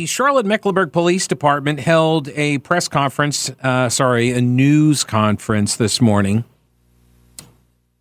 The 0.00 0.06
Charlotte 0.06 0.46
Mecklenburg 0.46 0.94
Police 0.94 1.26
Department 1.26 1.78
held 1.78 2.30
a 2.30 2.56
press 2.56 2.88
conference, 2.88 3.50
uh, 3.62 3.90
sorry, 3.90 4.30
a 4.30 4.40
news 4.40 5.04
conference 5.04 5.76
this 5.76 6.00
morning. 6.00 6.46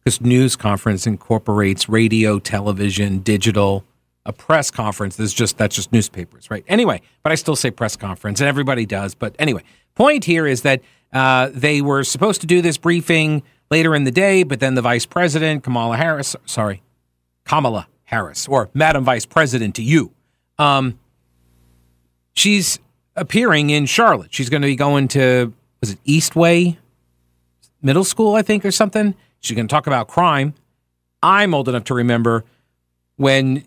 This 0.06 0.22
news 0.22 0.56
conference 0.56 1.06
incorporates 1.06 1.90
radio, 1.90 2.40
television, 2.40 3.20
digital. 3.20 3.84
A 4.26 4.32
press 4.32 4.72
conference 4.72 5.20
is 5.20 5.34
just 5.34 5.58
that's 5.58 5.76
just 5.76 5.92
newspapers, 5.92 6.50
right? 6.50 6.64
Anyway, 6.70 7.02
but 7.22 7.34
I 7.34 7.36
still 7.36 7.58
say 7.58 7.70
press 7.70 7.98
conference, 7.98 8.40
and 8.40 8.48
everybody 8.48 8.86
does. 8.86 9.14
But 9.14 9.36
anyway, 9.38 9.64
point 9.96 10.24
here 10.24 10.48
is 10.48 10.62
that 10.62 10.82
uh, 11.12 11.50
they 11.54 11.82
were 11.82 12.06
supposed 12.06 12.40
to 12.40 12.48
do 12.48 12.62
this 12.62 12.78
briefing 12.78 13.44
later 13.70 13.94
in 13.94 14.06
the 14.06 14.12
day, 14.12 14.44
but 14.44 14.62
then 14.62 14.76
the 14.76 14.82
vice 14.82 15.06
president, 15.06 15.66
Kamala 15.66 15.98
Harris, 15.98 16.34
sorry, 16.46 16.82
Kamala 17.44 17.90
Harris, 18.06 18.48
or 18.48 18.70
Madam 18.74 19.04
Vice 19.04 19.26
President 19.26 19.76
to 19.76 19.84
you, 19.84 20.14
um, 20.58 20.98
she's 22.40 22.80
appearing 23.16 23.70
in 23.70 23.86
Charlotte. 23.86 24.34
She's 24.34 24.50
going 24.50 24.62
to 24.62 24.68
be 24.68 24.76
going 24.76 25.08
to 25.10 25.54
was 25.82 25.92
it 25.92 26.04
Eastway 26.06 26.78
Middle 27.82 28.04
School, 28.04 28.36
I 28.36 28.42
think, 28.42 28.66
or 28.66 28.72
something. 28.72 29.16
She's 29.40 29.56
going 29.56 29.68
to 29.68 29.72
talk 29.72 29.88
about 29.88 30.08
crime. 30.08 30.54
I'm 31.22 31.54
old 31.54 31.70
enough 31.70 31.86
to 31.86 31.94
remember 31.94 32.44
when 33.16 33.66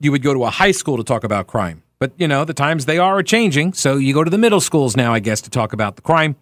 you 0.00 0.10
would 0.12 0.22
go 0.22 0.34
to 0.34 0.44
a 0.44 0.50
high 0.50 0.72
school 0.72 0.96
to 0.96 1.04
talk 1.04 1.24
about 1.24 1.46
crime. 1.46 1.82
But 1.98 2.12
you 2.16 2.28
know, 2.28 2.44
the 2.44 2.54
times 2.54 2.86
they 2.86 2.98
are 2.98 3.22
changing, 3.22 3.72
so 3.72 3.96
you 3.96 4.12
go 4.14 4.24
to 4.24 4.30
the 4.30 4.38
middle 4.38 4.60
schools 4.60 4.96
now, 4.96 5.12
I 5.12 5.20
guess, 5.20 5.40
to 5.42 5.50
talk 5.50 5.72
about 5.72 5.96
the 5.96 6.02
crime. 6.02 6.36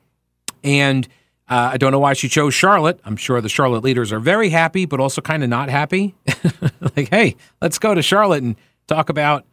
And 0.64 1.06
uh, 1.48 1.70
I 1.72 1.76
don't 1.76 1.92
know 1.92 1.98
why 1.98 2.14
she 2.14 2.28
chose 2.28 2.54
Charlotte. 2.54 3.00
I'm 3.04 3.16
sure 3.16 3.40
the 3.40 3.48
Charlotte 3.48 3.84
leaders 3.84 4.12
are 4.12 4.20
very 4.20 4.48
happy, 4.48 4.86
but 4.86 5.00
also 5.00 5.20
kind 5.20 5.42
of 5.42 5.48
not 5.48 5.68
happy. 5.68 6.14
like, 6.96 7.08
hey, 7.10 7.36
let's 7.60 7.78
go 7.78 7.94
to 7.94 8.02
Charlotte 8.02 8.42
and 8.42 8.56
talk 8.86 9.08
about 9.08 9.44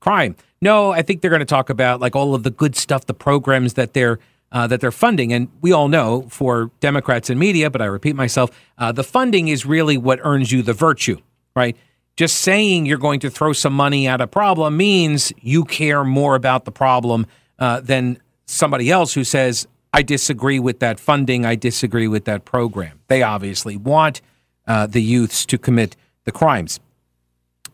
crime. 0.00 0.36
No, 0.60 0.90
I 0.92 1.02
think 1.02 1.20
they're 1.20 1.30
going 1.30 1.40
to 1.40 1.46
talk 1.46 1.70
about 1.70 2.00
like 2.00 2.16
all 2.16 2.34
of 2.34 2.42
the 2.42 2.50
good 2.50 2.76
stuff, 2.76 3.06
the 3.06 3.14
programs 3.14 3.74
that 3.74 3.94
they're 3.94 4.18
uh, 4.52 4.66
that 4.66 4.80
they're 4.80 4.90
funding. 4.90 5.32
And 5.32 5.48
we 5.60 5.72
all 5.72 5.88
know 5.88 6.22
for 6.28 6.70
Democrats 6.80 7.30
and 7.30 7.38
media, 7.38 7.70
but 7.70 7.80
I 7.80 7.84
repeat 7.84 8.16
myself, 8.16 8.50
uh, 8.78 8.90
the 8.92 9.04
funding 9.04 9.48
is 9.48 9.64
really 9.64 9.96
what 9.96 10.18
earns 10.22 10.50
you 10.50 10.62
the 10.62 10.72
virtue, 10.72 11.18
right? 11.54 11.76
Just 12.16 12.38
saying 12.38 12.84
you're 12.84 12.98
going 12.98 13.20
to 13.20 13.30
throw 13.30 13.52
some 13.52 13.72
money 13.72 14.08
at 14.08 14.20
a 14.20 14.26
problem 14.26 14.76
means 14.76 15.32
you 15.40 15.64
care 15.64 16.04
more 16.04 16.34
about 16.34 16.64
the 16.64 16.72
problem 16.72 17.26
uh, 17.58 17.80
than 17.80 18.18
somebody 18.46 18.90
else 18.90 19.14
who 19.14 19.24
says, 19.24 19.68
I 19.92 20.02
disagree 20.02 20.58
with 20.58 20.80
that 20.80 21.00
funding. 21.00 21.46
I 21.46 21.54
disagree 21.54 22.08
with 22.08 22.24
that 22.24 22.44
program. 22.44 23.00
They 23.08 23.22
obviously 23.22 23.76
want 23.76 24.20
uh, 24.66 24.86
the 24.86 25.02
youths 25.02 25.46
to 25.46 25.58
commit 25.58 25.96
the 26.24 26.32
crimes. 26.32 26.80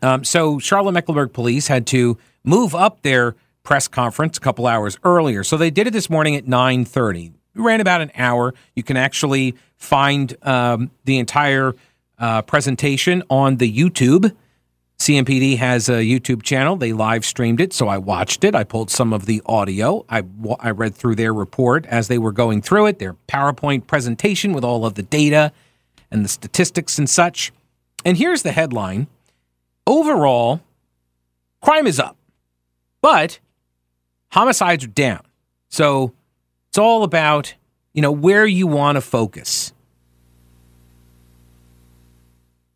Um, 0.01 0.23
so 0.23 0.59
Charlotte 0.59 0.93
Mecklenburg 0.93 1.33
police 1.33 1.67
had 1.67 1.87
to 1.87 2.17
move 2.43 2.75
up 2.75 3.01
their 3.01 3.35
press 3.63 3.87
conference 3.87 4.37
a 4.37 4.41
couple 4.41 4.65
hours 4.65 4.97
earlier. 5.03 5.43
So 5.43 5.57
they 5.57 5.69
did 5.69 5.87
it 5.87 5.91
this 5.91 6.09
morning 6.09 6.35
at 6.35 6.45
9:30. 6.45 7.27
It 7.27 7.33
ran 7.55 7.81
about 7.81 8.01
an 8.01 8.11
hour. 8.15 8.53
You 8.75 8.83
can 8.83 8.97
actually 8.97 9.55
find 9.75 10.35
um, 10.43 10.91
the 11.05 11.17
entire 11.17 11.73
uh, 12.19 12.43
presentation 12.43 13.23
on 13.29 13.57
the 13.57 13.71
YouTube. 13.71 14.33
CMPD 14.99 15.57
has 15.57 15.89
a 15.89 16.03
YouTube 16.03 16.41
channel. 16.41 16.75
They 16.75 16.91
live 16.91 17.23
streamed 17.23 17.61
it, 17.61 17.71
so 17.71 17.87
I 17.87 17.97
watched 17.99 18.43
it. 18.43 18.55
I 18.55 18.63
pulled 18.63 18.89
some 18.89 19.13
of 19.13 19.27
the 19.27 19.41
audio. 19.45 20.05
I, 20.09 20.23
I 20.59 20.71
read 20.71 20.95
through 20.95 21.15
their 21.15 21.33
report 21.33 21.85
as 21.85 22.07
they 22.07 22.17
were 22.17 22.31
going 22.31 22.61
through 22.63 22.87
it, 22.87 22.99
their 22.99 23.15
PowerPoint 23.27 23.85
presentation 23.85 24.53
with 24.53 24.63
all 24.63 24.85
of 24.85 24.95
the 24.95 25.03
data 25.03 25.51
and 26.09 26.25
the 26.25 26.29
statistics 26.29 26.97
and 26.97 27.07
such. 27.07 27.51
And 28.05 28.17
here's 28.17 28.41
the 28.41 28.51
headline 28.51 29.07
Overall, 29.87 30.59
crime 31.61 31.87
is 31.87 31.97
up, 31.97 32.17
but 33.01 33.39
homicides 34.31 34.83
are 34.83 34.89
down. 34.89 35.21
So 35.69 36.13
it's 36.67 36.77
all 36.77 37.03
about, 37.03 37.55
you 37.93 38.01
know, 38.01 38.11
where 38.11 38.45
you 38.45 38.67
want 38.67 38.97
to 38.97 39.01
focus. 39.01 39.71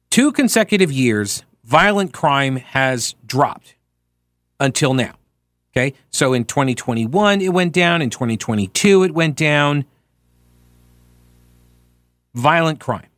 Two 0.09 0.31
consecutive 0.31 0.89
years, 0.91 1.43
violent 1.65 2.13
crime 2.13 2.55
has 2.55 3.15
dropped 3.27 3.75
until 4.61 4.93
now. 4.93 5.15
Okay. 5.73 5.93
So 6.11 6.31
in 6.31 6.45
2021, 6.45 7.41
it 7.41 7.49
went 7.49 7.73
down. 7.73 8.01
In 8.01 8.09
2022, 8.09 9.03
it 9.03 9.13
went 9.13 9.35
down. 9.35 9.83
Violent 12.33 12.79
crime. 12.79 13.10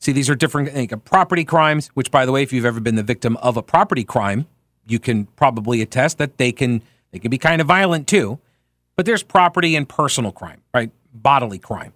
See, 0.00 0.12
these 0.12 0.30
are 0.30 0.34
different 0.34 0.74
like, 0.74 1.04
property 1.04 1.44
crimes, 1.44 1.88
which, 1.88 2.10
by 2.10 2.24
the 2.24 2.32
way, 2.32 2.42
if 2.42 2.52
you've 2.52 2.64
ever 2.64 2.80
been 2.80 2.94
the 2.94 3.02
victim 3.02 3.36
of 3.38 3.56
a 3.56 3.62
property 3.62 4.02
crime, 4.02 4.46
you 4.86 4.98
can 4.98 5.26
probably 5.26 5.82
attest 5.82 6.18
that 6.18 6.38
they 6.38 6.52
can 6.52 6.82
they 7.12 7.18
can 7.18 7.30
be 7.30 7.38
kind 7.38 7.60
of 7.60 7.66
violent 7.66 8.06
too. 8.06 8.38
But 8.96 9.06
there's 9.06 9.22
property 9.22 9.76
and 9.76 9.88
personal 9.88 10.32
crime, 10.32 10.62
right? 10.72 10.90
Bodily 11.12 11.58
crime. 11.58 11.92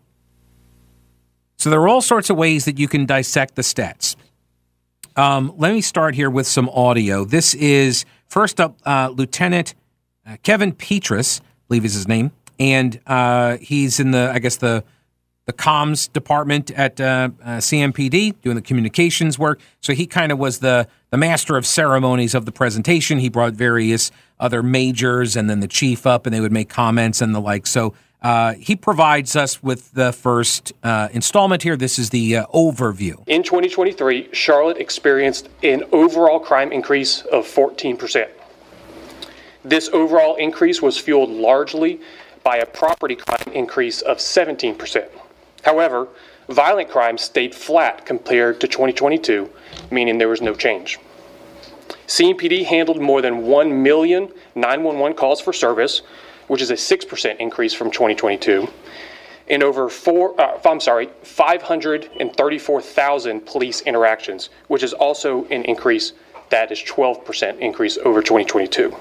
So 1.56 1.70
there 1.70 1.80
are 1.80 1.88
all 1.88 2.02
sorts 2.02 2.30
of 2.30 2.36
ways 2.36 2.66
that 2.66 2.78
you 2.78 2.88
can 2.88 3.06
dissect 3.06 3.54
the 3.54 3.62
stats. 3.62 4.16
Um, 5.16 5.54
let 5.56 5.72
me 5.72 5.80
start 5.80 6.14
here 6.14 6.28
with 6.28 6.46
some 6.46 6.68
audio. 6.70 7.24
This 7.24 7.54
is 7.54 8.04
first 8.26 8.60
up 8.60 8.76
uh, 8.84 9.12
Lieutenant 9.14 9.74
uh, 10.26 10.36
Kevin 10.42 10.72
Petrus, 10.72 11.40
I 11.40 11.44
believe 11.68 11.84
is 11.84 11.94
his 11.94 12.08
name, 12.08 12.32
and 12.58 13.00
uh, 13.06 13.56
he's 13.58 13.98
in 13.98 14.10
the 14.10 14.30
I 14.30 14.40
guess 14.40 14.56
the 14.56 14.84
the 15.46 15.52
comms 15.52 16.12
department 16.12 16.70
at 16.70 17.00
uh, 17.00 17.30
uh, 17.42 17.48
CMPD 17.58 18.40
doing 18.40 18.56
the 18.56 18.62
communications 18.62 19.38
work. 19.38 19.60
So 19.80 19.92
he 19.92 20.06
kind 20.06 20.32
of 20.32 20.38
was 20.38 20.60
the 20.60 20.88
the 21.10 21.18
master 21.18 21.56
of 21.56 21.66
ceremonies 21.66 22.34
of 22.34 22.44
the 22.44 22.52
presentation. 22.52 23.18
He 23.18 23.28
brought 23.28 23.52
various 23.52 24.10
other 24.40 24.62
majors 24.62 25.36
and 25.36 25.48
then 25.48 25.60
the 25.60 25.68
chief 25.68 26.06
up, 26.06 26.26
and 26.26 26.34
they 26.34 26.40
would 26.40 26.52
make 26.52 26.68
comments 26.68 27.20
and 27.20 27.34
the 27.34 27.40
like. 27.40 27.66
So 27.66 27.94
uh, 28.22 28.54
he 28.54 28.74
provides 28.74 29.36
us 29.36 29.62
with 29.62 29.92
the 29.92 30.12
first 30.12 30.72
uh, 30.82 31.08
installment 31.12 31.62
here. 31.62 31.76
This 31.76 31.98
is 31.98 32.10
the 32.10 32.38
uh, 32.38 32.46
overview. 32.46 33.22
In 33.26 33.42
2023, 33.42 34.30
Charlotte 34.32 34.78
experienced 34.78 35.50
an 35.62 35.84
overall 35.92 36.40
crime 36.40 36.72
increase 36.72 37.20
of 37.26 37.46
14%. 37.46 38.28
This 39.62 39.88
overall 39.90 40.36
increase 40.36 40.80
was 40.80 40.98
fueled 40.98 41.30
largely 41.30 42.00
by 42.42 42.56
a 42.56 42.66
property 42.66 43.14
crime 43.14 43.54
increase 43.54 44.00
of 44.02 44.18
17%. 44.18 45.08
However, 45.64 46.08
violent 46.48 46.90
crimes 46.90 47.22
stayed 47.22 47.54
flat 47.54 48.04
compared 48.04 48.60
to 48.60 48.68
2022, 48.68 49.48
meaning 49.90 50.18
there 50.18 50.28
was 50.28 50.42
no 50.42 50.54
change. 50.54 50.98
CMPD 52.06 52.66
handled 52.66 53.00
more 53.00 53.22
than 53.22 53.46
1 53.46 53.82
million 53.82 54.30
911 54.54 55.16
calls 55.16 55.40
for 55.40 55.52
service, 55.52 56.02
which 56.48 56.60
is 56.60 56.70
a 56.70 56.74
6% 56.74 57.36
increase 57.38 57.72
from 57.72 57.90
2022, 57.90 58.68
and 59.48 59.62
over 59.62 59.88
four, 59.88 60.38
uh, 60.40 60.58
I'm 60.64 60.80
sorry, 60.80 61.08
534,000 61.22 63.46
police 63.46 63.80
interactions, 63.82 64.50
which 64.68 64.82
is 64.82 64.92
also 64.92 65.44
an 65.46 65.64
increase 65.64 66.12
that 66.50 66.70
is 66.70 66.78
12% 66.80 67.58
increase 67.58 67.96
over 67.98 68.20
2022. 68.20 68.94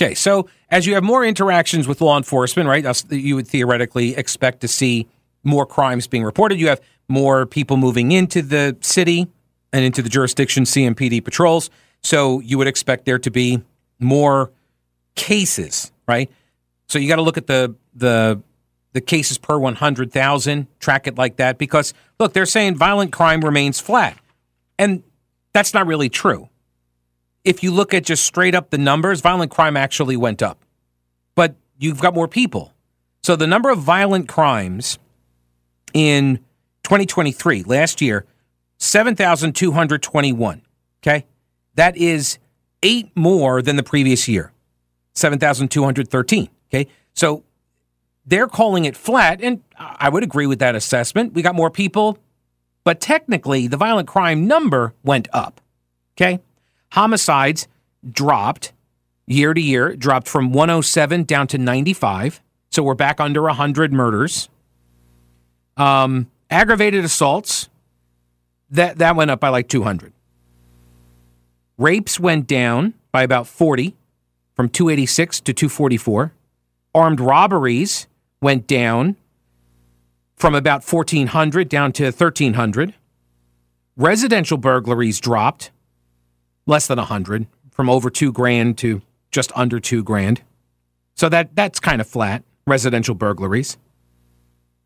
Okay, 0.00 0.14
so 0.14 0.48
as 0.70 0.86
you 0.86 0.94
have 0.94 1.02
more 1.02 1.24
interactions 1.24 1.88
with 1.88 2.00
law 2.00 2.16
enforcement, 2.16 2.68
right, 2.68 2.86
you 3.10 3.34
would 3.34 3.48
theoretically 3.48 4.16
expect 4.16 4.60
to 4.60 4.68
see 4.68 5.08
more 5.46 5.64
crimes 5.64 6.06
being 6.06 6.24
reported. 6.24 6.58
You 6.58 6.68
have 6.68 6.80
more 7.08 7.46
people 7.46 7.76
moving 7.76 8.12
into 8.12 8.42
the 8.42 8.76
city 8.80 9.28
and 9.72 9.84
into 9.84 10.02
the 10.02 10.08
jurisdiction 10.08 10.64
CMPD 10.64 11.24
patrols. 11.24 11.70
So 12.02 12.40
you 12.40 12.58
would 12.58 12.66
expect 12.66 13.04
there 13.04 13.18
to 13.20 13.30
be 13.30 13.62
more 13.98 14.50
cases, 15.14 15.92
right? 16.06 16.30
So 16.88 16.98
you 16.98 17.08
got 17.08 17.16
to 17.16 17.22
look 17.22 17.38
at 17.38 17.46
the 17.46 17.74
the 17.94 18.42
the 18.92 19.00
cases 19.02 19.36
per 19.36 19.58
100,000, 19.58 20.66
track 20.80 21.06
it 21.06 21.18
like 21.18 21.36
that 21.36 21.58
because 21.58 21.92
look, 22.18 22.32
they're 22.32 22.46
saying 22.46 22.76
violent 22.76 23.12
crime 23.12 23.42
remains 23.42 23.78
flat. 23.78 24.18
And 24.78 25.02
that's 25.52 25.74
not 25.74 25.86
really 25.86 26.08
true. 26.08 26.48
If 27.44 27.62
you 27.62 27.70
look 27.70 27.92
at 27.92 28.04
just 28.04 28.24
straight 28.24 28.54
up 28.54 28.70
the 28.70 28.78
numbers, 28.78 29.20
violent 29.20 29.50
crime 29.50 29.76
actually 29.76 30.16
went 30.16 30.42
up. 30.42 30.64
But 31.34 31.56
you've 31.78 32.00
got 32.00 32.14
more 32.14 32.26
people. 32.26 32.72
So 33.22 33.36
the 33.36 33.46
number 33.46 33.68
of 33.68 33.78
violent 33.80 34.28
crimes 34.28 34.98
in 35.92 36.38
2023, 36.84 37.62
last 37.64 38.00
year, 38.00 38.24
7,221. 38.78 40.62
Okay. 41.02 41.24
That 41.74 41.96
is 41.96 42.38
eight 42.82 43.10
more 43.14 43.62
than 43.62 43.76
the 43.76 43.82
previous 43.82 44.28
year, 44.28 44.52
7,213. 45.14 46.48
Okay. 46.68 46.88
So 47.14 47.42
they're 48.24 48.48
calling 48.48 48.84
it 48.84 48.96
flat. 48.96 49.40
And 49.42 49.62
I 49.78 50.08
would 50.08 50.22
agree 50.22 50.46
with 50.46 50.58
that 50.58 50.74
assessment. 50.74 51.34
We 51.34 51.42
got 51.42 51.54
more 51.54 51.70
people, 51.70 52.18
but 52.84 53.00
technically 53.00 53.66
the 53.66 53.76
violent 53.76 54.08
crime 54.08 54.46
number 54.46 54.94
went 55.02 55.28
up. 55.32 55.60
Okay. 56.16 56.40
Homicides 56.92 57.68
dropped 58.08 58.72
year 59.26 59.54
to 59.54 59.60
year, 59.60 59.96
dropped 59.96 60.28
from 60.28 60.52
107 60.52 61.24
down 61.24 61.46
to 61.48 61.58
95. 61.58 62.40
So 62.70 62.82
we're 62.82 62.94
back 62.94 63.20
under 63.20 63.42
100 63.42 63.92
murders. 63.92 64.48
Um, 65.76 66.30
aggravated 66.50 67.04
assaults, 67.04 67.68
that, 68.70 68.98
that 68.98 69.16
went 69.16 69.30
up 69.30 69.40
by 69.40 69.48
like 69.48 69.68
200. 69.68 70.12
Rapes 71.78 72.18
went 72.18 72.46
down 72.46 72.94
by 73.12 73.22
about 73.22 73.46
40 73.46 73.94
from 74.54 74.68
286 74.68 75.40
to 75.40 75.52
244. 75.52 76.32
Armed 76.94 77.20
robberies 77.20 78.06
went 78.40 78.66
down 78.66 79.16
from 80.36 80.54
about 80.54 80.84
1,400 80.84 81.68
down 81.68 81.92
to 81.92 82.04
1,300. 82.04 82.94
Residential 83.96 84.58
burglaries 84.58 85.20
dropped 85.20 85.70
less 86.66 86.86
than 86.86 86.98
100 86.98 87.46
from 87.70 87.88
over 87.90 88.10
two 88.10 88.32
grand 88.32 88.78
to 88.78 89.02
just 89.30 89.52
under 89.54 89.80
two 89.80 90.02
grand. 90.02 90.42
So 91.14 91.28
that 91.28 91.54
that's 91.54 91.80
kind 91.80 92.00
of 92.00 92.06
flat. 92.06 92.42
Residential 92.66 93.14
burglaries. 93.14 93.76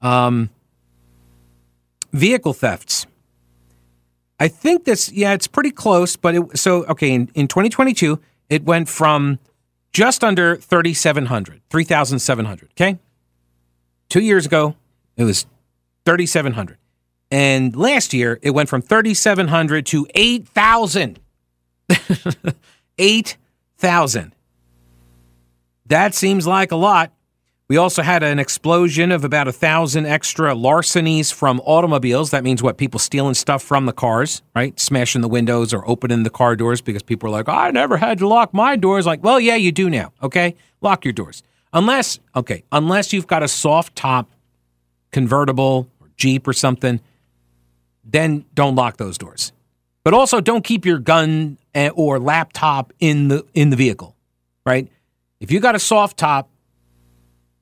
Um, 0.01 0.51
vehicle 2.13 2.53
thefts. 2.53 3.07
I 4.39 4.49
think 4.49 4.85
this, 4.85 5.13
yeah, 5.13 5.35
it's 5.35 5.47
pretty 5.47 5.71
close, 5.71 6.17
but 6.17 6.35
it, 6.35 6.59
so, 6.59 6.85
okay, 6.87 7.13
in, 7.13 7.31
in 7.35 7.47
2022, 7.47 8.19
it 8.49 8.65
went 8.65 8.89
from 8.89 9.39
just 9.93 10.25
under 10.25 10.57
3,700, 10.57 11.61
3,700, 11.69 12.71
okay? 12.73 12.99
Two 14.09 14.21
years 14.21 14.47
ago, 14.47 14.77
it 15.17 15.25
was 15.25 15.47
3,700. 16.07 16.79
And 17.31 17.77
last 17.77 18.13
year, 18.13 18.39
it 18.43 18.51
went 18.51 18.69
from 18.69 18.83
3,700 18.83 19.87
to 19.87 20.07
8,000. 20.15 21.21
8,000. 22.99 24.35
That 25.87 26.15
seems 26.15 26.47
like 26.47 26.73
a 26.73 26.77
lot. 26.77 27.13
We 27.71 27.77
also 27.77 28.03
had 28.03 28.25
an 28.25 28.41
explosion 28.41 29.13
of 29.13 29.23
about 29.23 29.47
a 29.47 29.53
thousand 29.53 30.05
extra 30.05 30.57
larcenies 30.57 31.31
from 31.31 31.61
automobiles. 31.61 32.33
That 32.33 32.43
means 32.43 32.65
what? 32.65 32.79
People 32.79 32.99
stealing 32.99 33.35
stuff 33.35 33.63
from 33.63 33.87
the 33.87 33.93
cars, 33.93 34.43
right? 34.57 34.79
Smashing 34.81 35.21
the 35.21 35.29
windows 35.29 35.73
or 35.73 35.89
opening 35.89 36.25
the 36.25 36.31
car 36.31 36.57
doors 36.57 36.81
because 36.81 37.05
people 37.05 37.29
are 37.29 37.31
like, 37.31 37.49
I 37.49 37.71
never 37.71 37.97
had 37.97 38.19
to 38.19 38.27
lock 38.27 38.53
my 38.53 38.75
doors. 38.75 39.07
Like, 39.07 39.23
well, 39.23 39.39
yeah, 39.39 39.55
you 39.55 39.71
do 39.71 39.89
now. 39.89 40.13
Okay. 40.21 40.57
Lock 40.81 41.05
your 41.05 41.13
doors. 41.13 41.45
Unless, 41.73 42.19
okay, 42.35 42.65
unless 42.73 43.13
you've 43.13 43.29
got 43.29 43.45
a 43.45 43.47
soft 43.47 43.95
top 43.95 44.29
convertible 45.13 45.89
or 46.01 46.09
Jeep 46.17 46.49
or 46.49 46.53
something, 46.53 47.01
then 48.03 48.47
don't 48.53 48.75
lock 48.75 48.97
those 48.97 49.17
doors. 49.17 49.53
But 50.03 50.13
also 50.13 50.41
don't 50.41 50.65
keep 50.65 50.85
your 50.85 50.99
gun 50.99 51.57
eh, 51.77 51.91
or 51.95 52.19
laptop 52.19 52.93
in 52.99 53.29
the 53.29 53.47
in 53.55 53.71
the 53.71 53.77
vehicle, 53.77 54.17
right? 54.67 54.89
If 55.39 55.53
you 55.53 55.61
got 55.61 55.77
a 55.77 55.79
soft 55.79 56.17
top 56.17 56.51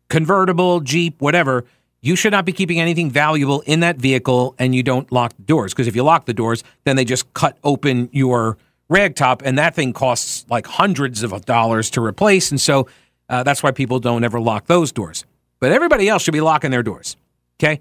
convertible, 0.08 0.80
Jeep, 0.80 1.20
whatever, 1.20 1.64
you 2.00 2.16
should 2.16 2.32
not 2.32 2.44
be 2.44 2.52
keeping 2.52 2.80
anything 2.80 3.10
valuable 3.10 3.60
in 3.62 3.80
that 3.80 3.96
vehicle 3.96 4.54
and 4.58 4.74
you 4.74 4.82
don't 4.82 5.10
lock 5.10 5.36
the 5.36 5.42
doors. 5.42 5.72
Because 5.72 5.86
if 5.86 5.96
you 5.96 6.02
lock 6.02 6.26
the 6.26 6.34
doors, 6.34 6.62
then 6.84 6.96
they 6.96 7.04
just 7.04 7.32
cut 7.34 7.58
open 7.64 8.08
your 8.12 8.56
ragtop 8.90 9.42
and 9.44 9.58
that 9.58 9.74
thing 9.74 9.92
costs 9.92 10.46
like 10.48 10.66
hundreds 10.66 11.22
of 11.22 11.44
dollars 11.44 11.90
to 11.90 12.02
replace. 12.02 12.50
And 12.50 12.60
so 12.60 12.88
uh, 13.28 13.42
that's 13.42 13.62
why 13.62 13.70
people 13.70 14.00
don't 14.00 14.24
ever 14.24 14.40
lock 14.40 14.66
those 14.66 14.92
doors. 14.92 15.24
But 15.60 15.72
everybody 15.72 16.08
else 16.08 16.22
should 16.22 16.32
be 16.32 16.40
locking 16.40 16.70
their 16.70 16.82
doors. 16.82 17.16
Okay. 17.58 17.80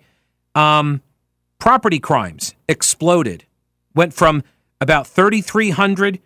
Um, 0.55 1.01
property 1.59 1.99
crimes 1.99 2.55
exploded, 2.67 3.45
went 3.93 4.13
from 4.13 4.43
about 4.81 5.07
3,300, 5.07 6.19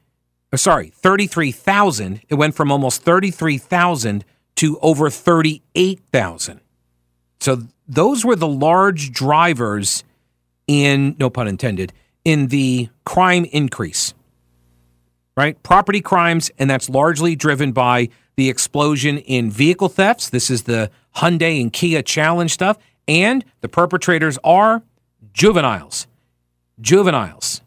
uh, 0.54 0.58
sorry, 0.58 0.90
33,000. 0.96 2.22
It 2.30 2.36
went 2.36 2.56
from 2.56 2.72
almost 2.72 3.04
33,000 3.04 4.24
to 4.56 4.78
over 4.80 5.10
38,000. 5.10 6.62
So 7.40 7.64
those 7.88 8.24
were 8.24 8.36
the 8.36 8.48
large 8.48 9.12
drivers 9.12 10.04
in, 10.68 11.16
no 11.20 11.30
pun 11.30 11.48
intended, 11.48 11.94
in 12.24 12.48
the 12.48 12.90
crime 13.06 13.46
increase, 13.46 14.14
right? 15.36 15.62
Property 15.64 16.02
crimes, 16.02 16.52
and 16.60 16.70
that's 16.70 16.90
largely 16.90 17.36
driven 17.36 17.72
by 17.72 18.10
the 18.36 18.50
explosion 18.50 19.18
in 19.18 19.50
vehicle 19.50 19.90
thefts. 19.90 20.30
This 20.30 20.50
is 20.50 20.64
the 20.64 20.90
Hyundai 21.16 21.62
and 21.62 21.74
Kia 21.74 22.02
challenge 22.02 22.52
stuff. 22.52 22.78
And 23.08 23.44
the 23.62 23.68
perpetrators 23.68 24.38
are 24.44 24.84
juveniles. 25.34 26.08
Juveniles. 26.80 27.62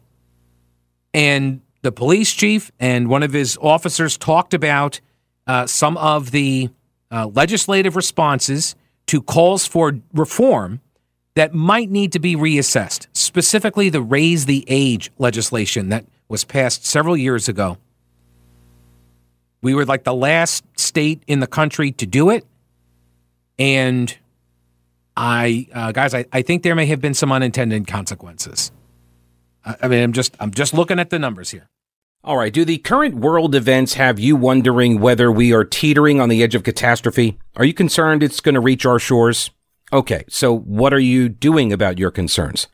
And 1.13 1.61
the 1.81 1.91
police 1.91 2.33
chief 2.33 2.71
and 2.79 3.09
one 3.09 3.23
of 3.23 3.33
his 3.33 3.57
officers 3.61 4.17
talked 4.17 4.53
about 4.53 4.99
uh, 5.47 5.67
some 5.67 5.97
of 5.97 6.31
the 6.31 6.69
uh, 7.11 7.27
legislative 7.27 7.95
responses 7.95 8.75
to 9.07 9.21
calls 9.21 9.65
for 9.65 9.99
reform 10.13 10.81
that 11.35 11.53
might 11.53 11.91
need 11.91 12.13
to 12.13 12.19
be 12.19 12.35
reassessed, 12.35 13.07
specifically 13.13 13.89
the 13.89 14.01
raise 14.01 14.45
the 14.45 14.63
age 14.67 15.11
legislation 15.17 15.89
that 15.89 16.05
was 16.27 16.43
passed 16.43 16.85
several 16.85 17.15
years 17.15 17.47
ago. 17.47 17.77
We 19.61 19.73
were 19.73 19.85
like 19.85 20.03
the 20.03 20.13
last 20.13 20.63
state 20.77 21.23
in 21.27 21.39
the 21.39 21.47
country 21.47 21.91
to 21.93 22.05
do 22.05 22.29
it. 22.29 22.45
And 23.57 24.15
I, 25.17 25.67
uh, 25.73 25.91
guys, 25.91 26.13
I, 26.13 26.25
I 26.31 26.41
think 26.41 26.63
there 26.63 26.75
may 26.75 26.85
have 26.87 27.01
been 27.01 27.13
some 27.13 27.31
unintended 27.31 27.87
consequences. 27.87 28.71
I, 29.65 29.75
I 29.83 29.87
mean, 29.87 30.03
I'm 30.03 30.13
just, 30.13 30.35
I'm 30.39 30.51
just 30.51 30.73
looking 30.73 30.99
at 30.99 31.09
the 31.09 31.19
numbers 31.19 31.51
here. 31.51 31.67
All 32.25 32.37
right. 32.37 32.51
Do 32.51 32.65
the 32.65 32.79
current 32.79 33.13
world 33.13 33.53
events 33.53 33.93
have 33.93 34.19
you 34.19 34.35
wondering 34.35 34.99
whether 34.99 35.31
we 35.31 35.53
are 35.53 35.63
teetering 35.63 36.19
on 36.19 36.27
the 36.27 36.41
edge 36.41 36.55
of 36.55 36.63
catastrophe? 36.63 37.37
Are 37.55 37.63
you 37.63 37.73
concerned 37.73 38.23
it's 38.23 38.39
going 38.39 38.55
to 38.55 38.61
reach 38.61 38.83
our 38.83 38.97
shores? 38.97 39.51
Okay. 39.93 40.23
So 40.27 40.57
what 40.57 40.91
are 40.91 40.99
you 40.99 41.29
doing 41.29 41.71
about 41.71 41.99
your 41.99 42.09
concerns? 42.09 42.65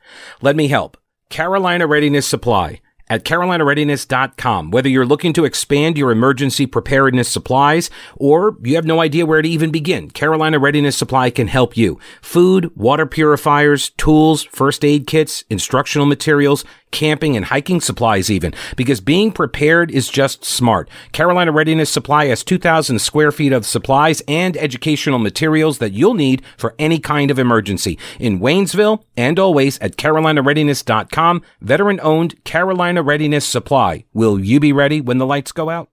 Let 0.41 0.55
me 0.55 0.69
help. 0.69 0.95
Carolina 1.27 1.85
Readiness 1.85 2.25
Supply 2.25 2.79
at 3.09 3.25
carolinareadiness.com. 3.25 4.71
Whether 4.71 4.87
you're 4.87 5.05
looking 5.05 5.33
to 5.33 5.43
expand 5.43 5.97
your 5.97 6.11
emergency 6.11 6.65
preparedness 6.65 7.27
supplies 7.27 7.89
or 8.15 8.55
you 8.63 8.75
have 8.75 8.85
no 8.85 9.01
idea 9.01 9.25
where 9.25 9.41
to 9.41 9.49
even 9.49 9.69
begin, 9.69 10.09
Carolina 10.09 10.59
Readiness 10.59 10.95
Supply 10.95 11.29
can 11.29 11.47
help 11.47 11.75
you. 11.75 11.99
Food, 12.21 12.71
water 12.77 13.05
purifiers, 13.05 13.89
tools, 13.97 14.43
first 14.43 14.85
aid 14.85 15.07
kits, 15.07 15.43
instructional 15.49 16.07
materials, 16.07 16.63
camping 16.91 17.35
and 17.35 17.45
hiking 17.45 17.81
supplies 17.81 18.29
even, 18.29 18.53
because 18.75 19.01
being 19.01 19.31
prepared 19.31 19.91
is 19.91 20.09
just 20.09 20.45
smart. 20.45 20.89
Carolina 21.11 21.51
Readiness 21.51 21.89
Supply 21.89 22.25
has 22.25 22.43
2,000 22.43 22.99
square 22.99 23.31
feet 23.31 23.53
of 23.53 23.65
supplies 23.65 24.21
and 24.27 24.57
educational 24.57 25.19
materials 25.19 25.79
that 25.79 25.93
you'll 25.93 26.13
need 26.13 26.41
for 26.57 26.75
any 26.77 26.99
kind 26.99 27.31
of 27.31 27.39
emergency. 27.39 27.97
In 28.19 28.39
Waynesville 28.39 29.03
and 29.17 29.39
always 29.39 29.79
at 29.79 29.97
carolinareadiness.com, 29.97 31.41
veteran 31.61 31.99
owned 32.01 32.43
Carolina 32.43 33.01
Readiness 33.01 33.45
Supply. 33.45 34.05
Will 34.13 34.39
you 34.39 34.59
be 34.59 34.73
ready 34.73 35.01
when 35.01 35.17
the 35.17 35.25
lights 35.25 35.51
go 35.51 35.69
out? 35.69 35.89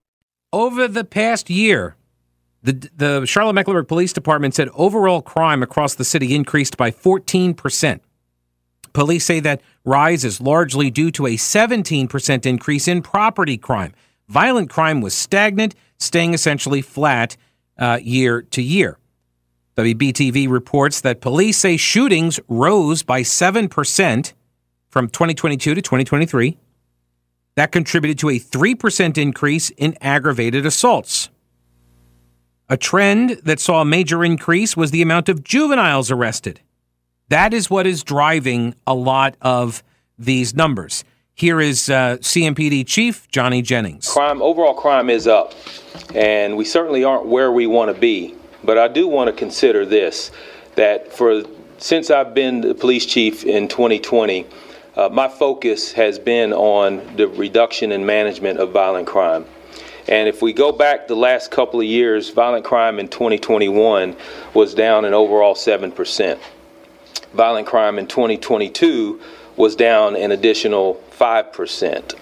Over 0.53 0.89
the 0.89 1.05
past 1.05 1.51
year, 1.51 1.97
the, 2.63 2.91
the 2.97 3.27
Charlotte 3.27 3.53
Mecklenburg 3.53 3.87
Police 3.87 4.13
Department 4.13 4.55
said 4.55 4.69
overall 4.75 5.23
crime 5.23 5.63
across 5.63 5.95
the 5.95 6.05
city 6.05 6.35
increased 6.35 6.77
by 6.77 6.91
14%. 6.91 8.01
Police 8.93 9.25
say 9.25 9.41
that 9.41 9.61
rise 9.85 10.25
is 10.25 10.41
largely 10.41 10.91
due 10.91 11.11
to 11.13 11.27
a 11.27 11.37
17% 11.37 12.47
increase 12.47 12.89
in 12.89 13.03
property 13.03 13.57
crime. 13.57 13.95
Violent 14.29 14.71
crime 14.71 15.01
was 15.01 15.15
stagnant, 15.15 15.75
staying 15.99 16.35
essentially 16.35 16.83
flat 16.83 17.37
uh, 17.79 17.99
year 18.03 18.43
to 18.43 18.63
year. 18.63 18.99
WBTV 19.77 20.49
reports 20.49 21.01
that 21.03 21.21
police 21.21 21.57
say 21.57 21.77
shootings 21.77 22.41
rose 22.49 23.03
by 23.03 23.23
7% 23.23 24.33
from 24.89 25.09
2022 25.09 25.75
to 25.75 25.81
2023. 25.81 26.59
That 27.55 27.73
contributed 27.73 28.19
to 28.19 28.29
a 28.29 28.41
3% 28.41 29.19
increase 29.19 29.71
in 29.71 29.97
aggravated 30.01 30.67
assaults. 30.67 31.31
A 32.69 32.77
trend 32.77 33.41
that 33.45 33.61
saw 33.61 33.81
a 33.81 33.85
major 33.85 34.25
increase 34.25 34.77
was 34.77 34.91
the 34.91 35.01
amount 35.01 35.29
of 35.29 35.43
juveniles 35.43 36.11
arrested. 36.11 36.61
That 37.29 37.53
is 37.53 37.69
what 37.69 37.87
is 37.87 38.03
driving 38.03 38.75
a 38.87 38.95
lot 38.95 39.37
of 39.43 39.83
these 40.19 40.55
numbers. 40.55 41.05
Here 41.35 41.61
is 41.61 41.91
uh, 41.91 42.17
CMPD 42.21 42.87
Chief 42.87 43.29
Johnny 43.29 43.63
Jennings. 43.63 44.09
Crime, 44.09 44.41
overall 44.43 44.75
crime 44.75 45.11
is 45.11 45.27
up, 45.27 45.53
and 46.15 46.57
we 46.57 46.65
certainly 46.65 47.05
aren't 47.05 47.27
where 47.27 47.53
we 47.53 47.67
want 47.67 47.95
to 47.95 48.01
be. 48.01 48.35
But 48.65 48.79
I 48.79 48.89
do 48.89 49.07
want 49.07 49.29
to 49.29 49.33
consider 49.37 49.85
this: 49.85 50.31
that 50.75 51.13
for 51.13 51.43
since 51.77 52.11
I've 52.11 52.35
been 52.35 52.63
the 52.63 52.75
police 52.75 53.07
chief 53.07 53.45
in 53.45 53.69
2020, 53.69 54.47
uh, 54.97 55.11
my 55.11 55.29
focus 55.29 55.93
has 55.93 56.19
been 56.19 56.53
on 56.53 57.17
the 57.17 57.29
reduction 57.29 57.93
and 57.93 58.07
management 58.07 58.59
of 58.59 58.73
violent 58.73 59.07
crime. 59.07 59.45
And 60.09 60.29
if 60.29 60.41
we 60.41 60.55
go 60.55 60.73
back 60.73 61.07
the 61.07 61.15
last 61.15 61.51
couple 61.51 61.79
of 61.81 61.87
years, 61.87 62.31
violent 62.31 62.65
crime 62.65 62.99
in 62.99 63.09
2021 63.09 64.17
was 64.55 64.75
down 64.75 65.05
an 65.05 65.13
overall 65.13 65.55
7%. 65.55 66.39
Violent 67.35 67.67
crime 67.67 67.99
in 67.99 68.07
2022 68.07 69.21
was 69.57 69.77
down 69.77 70.17
an 70.17 70.33
additional 70.33 71.03
5%. 71.19 72.15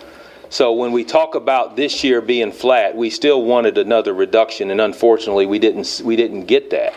So 0.48 0.72
when 0.72 0.92
we 0.92 1.04
talk 1.04 1.34
about 1.34 1.76
this 1.76 2.04
year 2.04 2.20
being 2.20 2.52
flat, 2.52 2.96
we 2.96 3.10
still 3.10 3.42
wanted 3.42 3.78
another 3.78 4.14
reduction, 4.14 4.70
and 4.70 4.80
unfortunately, 4.80 5.46
we 5.46 5.58
didn't 5.58 6.00
we 6.04 6.14
didn't 6.14 6.46
get 6.46 6.70
that. 6.70 6.94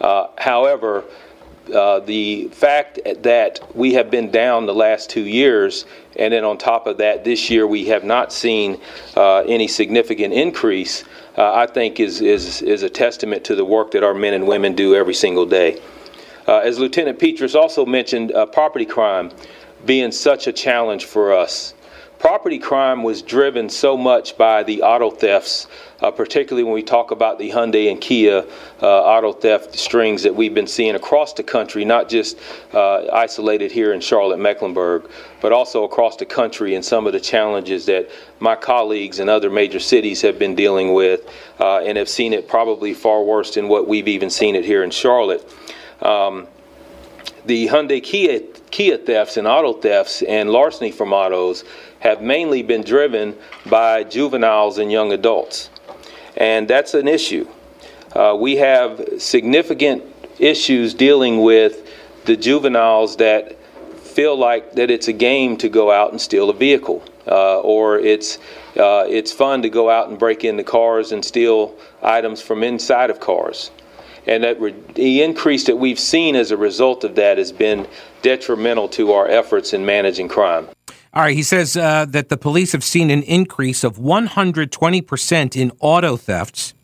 Uh, 0.00 0.28
however, 0.38 1.04
uh, 1.74 2.00
the 2.00 2.48
fact 2.48 2.98
that 3.22 3.60
we 3.76 3.92
have 3.94 4.10
been 4.10 4.30
down 4.30 4.66
the 4.66 4.74
last 4.74 5.10
two 5.10 5.24
years, 5.24 5.84
and 6.16 6.32
then 6.32 6.42
on 6.42 6.58
top 6.58 6.86
of 6.86 6.96
that, 6.98 7.24
this 7.24 7.50
year 7.50 7.66
we 7.66 7.84
have 7.86 8.02
not 8.02 8.32
seen 8.32 8.80
uh, 9.16 9.38
any 9.40 9.68
significant 9.68 10.32
increase, 10.32 11.04
uh, 11.36 11.54
I 11.54 11.66
think 11.66 12.00
is, 12.00 12.20
is, 12.20 12.62
is 12.62 12.82
a 12.82 12.90
testament 12.90 13.44
to 13.44 13.54
the 13.54 13.64
work 13.64 13.92
that 13.92 14.02
our 14.02 14.14
men 14.14 14.34
and 14.34 14.46
women 14.46 14.74
do 14.74 14.94
every 14.94 15.14
single 15.14 15.46
day. 15.46 15.80
Uh, 16.46 16.58
as 16.58 16.78
Lieutenant 16.78 17.18
Petrus 17.18 17.54
also 17.54 17.84
mentioned, 17.84 18.32
uh, 18.32 18.46
property 18.46 18.86
crime 18.86 19.30
being 19.86 20.12
such 20.12 20.46
a 20.46 20.52
challenge 20.52 21.04
for 21.04 21.34
us 21.34 21.74
property 22.20 22.58
crime 22.58 23.02
was 23.02 23.22
driven 23.22 23.70
so 23.70 23.96
much 23.96 24.36
by 24.36 24.62
the 24.62 24.82
auto 24.82 25.10
thefts, 25.10 25.66
uh, 26.02 26.10
particularly 26.10 26.62
when 26.62 26.74
we 26.74 26.82
talk 26.82 27.10
about 27.10 27.38
the 27.38 27.50
Hyundai 27.50 27.90
and 27.90 27.98
Kia 27.98 28.44
uh, 28.82 28.86
auto 28.86 29.32
theft 29.32 29.74
strings 29.74 30.22
that 30.22 30.34
we've 30.34 30.52
been 30.52 30.66
seeing 30.66 30.94
across 30.94 31.32
the 31.32 31.42
country, 31.42 31.82
not 31.82 32.10
just 32.10 32.38
uh, 32.74 33.06
isolated 33.10 33.72
here 33.72 33.94
in 33.94 34.02
Charlotte, 34.02 34.38
Mecklenburg, 34.38 35.10
but 35.40 35.50
also 35.50 35.84
across 35.84 36.16
the 36.16 36.26
country 36.26 36.74
and 36.74 36.84
some 36.84 37.06
of 37.06 37.14
the 37.14 37.20
challenges 37.20 37.86
that 37.86 38.10
my 38.38 38.54
colleagues 38.54 39.18
in 39.18 39.30
other 39.30 39.48
major 39.48 39.80
cities 39.80 40.20
have 40.20 40.38
been 40.38 40.54
dealing 40.54 40.92
with 40.92 41.26
uh, 41.58 41.78
and 41.78 41.96
have 41.96 42.08
seen 42.08 42.34
it 42.34 42.46
probably 42.46 42.92
far 42.92 43.24
worse 43.24 43.54
than 43.54 43.66
what 43.66 43.88
we've 43.88 44.08
even 44.08 44.28
seen 44.28 44.54
it 44.54 44.64
here 44.64 44.84
in 44.84 44.90
Charlotte. 44.90 45.50
Um, 46.02 46.46
the 47.46 47.68
Hyundai 47.68 48.02
Kia, 48.02 48.40
Kia 48.70 48.98
thefts 48.98 49.36
and 49.36 49.46
auto 49.46 49.72
thefts 49.72 50.22
and 50.22 50.50
larceny 50.50 50.90
from 50.90 51.12
autos 51.12 51.64
have 52.00 52.22
mainly 52.22 52.62
been 52.62 52.82
driven 52.82 53.36
by 53.66 54.04
juveniles 54.04 54.78
and 54.78 54.90
young 54.90 55.12
adults. 55.12 55.70
And 56.36 56.68
that's 56.68 56.94
an 56.94 57.08
issue. 57.08 57.46
Uh, 58.12 58.36
we 58.38 58.56
have 58.56 59.00
significant 59.18 60.02
issues 60.38 60.94
dealing 60.94 61.42
with 61.42 61.88
the 62.24 62.36
juveniles 62.36 63.16
that 63.16 63.56
feel 64.00 64.36
like 64.36 64.72
that 64.72 64.90
it's 64.90 65.08
a 65.08 65.12
game 65.12 65.56
to 65.58 65.68
go 65.68 65.90
out 65.90 66.10
and 66.10 66.20
steal 66.20 66.50
a 66.50 66.54
vehicle, 66.54 67.02
uh, 67.26 67.60
or 67.60 67.98
it's 67.98 68.38
uh, 68.76 69.04
it's 69.08 69.32
fun 69.32 69.62
to 69.62 69.68
go 69.68 69.88
out 69.88 70.08
and 70.08 70.18
break 70.18 70.44
into 70.44 70.64
cars 70.64 71.12
and 71.12 71.24
steal 71.24 71.76
items 72.02 72.40
from 72.40 72.62
inside 72.62 73.10
of 73.10 73.20
cars. 73.20 73.70
And 74.26 74.44
that 74.44 74.60
re- 74.60 74.74
the 74.94 75.22
increase 75.22 75.64
that 75.64 75.76
we've 75.76 75.98
seen 75.98 76.36
as 76.36 76.50
a 76.50 76.56
result 76.56 77.04
of 77.04 77.14
that 77.16 77.38
has 77.38 77.52
been 77.52 77.86
detrimental 78.22 78.88
to 78.90 79.12
our 79.12 79.28
efforts 79.28 79.72
in 79.72 79.84
managing 79.84 80.28
crime. 80.28 80.68
All 81.12 81.24
right, 81.24 81.34
he 81.34 81.42
says 81.42 81.76
uh, 81.76 82.04
that 82.06 82.28
the 82.28 82.36
police 82.36 82.72
have 82.72 82.84
seen 82.84 83.10
an 83.10 83.22
increase 83.24 83.82
of 83.82 83.96
120% 83.96 85.56
in 85.56 85.72
auto 85.80 86.16
thefts. 86.16 86.74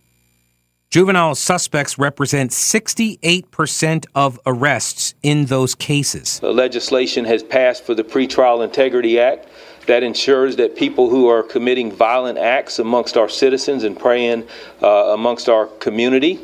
Juvenile 0.91 1.35
suspects 1.35 1.99
represent 1.99 2.53
68% 2.53 4.07
of 4.15 4.41
arrests 4.47 5.15
in 5.23 5.47
those 5.47 5.75
cases. 5.75 6.41
The 6.41 6.53
legislation 6.53 7.25
has 7.25 7.43
passed 7.43 7.85
for 7.85 7.95
the 7.95 8.05
Pretrial 8.05 8.65
Integrity 8.65 9.21
Act 9.21 9.49
that 9.87 10.03
ensures 10.03 10.57
that 10.57 10.77
people 10.77 11.11
who 11.11 11.29
are 11.29 11.43
committing 11.43 11.93
violent 11.93 12.39
acts 12.39 12.79
amongst 12.79 13.17
our 13.17 13.29
citizens 13.29 13.85
and 13.85 13.99
preying 13.99 14.47
uh, 14.83 14.87
amongst 15.13 15.49
our 15.49 15.67
community 15.67 16.41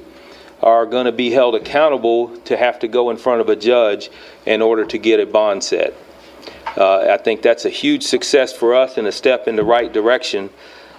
are 0.63 0.87
going 0.87 1.07
to 1.07 1.13
be 1.13 1.31
held 1.31 1.55
accountable 1.55 2.37
to 2.39 2.57
have 2.57 2.79
to 2.79 2.89
go 2.89 3.11
in 3.11 3.17
front 3.17 3.41
of 3.41 3.49
a 3.49 3.57
judge 3.57 4.11
in 4.47 4.63
order 4.63 4.85
to 4.85 4.99
get 4.99 5.21
a 5.21 5.27
bond 5.27 5.65
set. 5.65 5.95
Uh, 6.77 7.01
I 7.11 7.17
think 7.19 7.43
that's 7.43 7.65
a 7.65 7.71
huge 7.71 8.03
success 8.03 8.53
for 8.53 8.75
us 8.75 8.97
and 8.97 9.07
a 9.07 9.13
step 9.13 9.49
in 9.49 9.57
the 9.57 9.65
right 9.65 9.93
direction. 9.93 10.51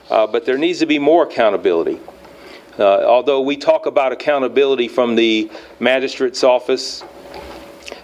Uh, 0.10 0.28
but 0.28 0.46
there 0.46 0.58
needs 0.58 0.80
to 0.80 0.86
be 0.86 1.00
more 1.00 1.24
accountability. 1.24 2.00
Uh, 2.78 3.04
although 3.04 3.42
we 3.42 3.56
talk 3.56 3.86
about 3.86 4.12
accountability 4.12 4.88
from 4.88 5.16
the 5.16 5.50
magistrate's 5.80 6.44
office, 6.44 7.04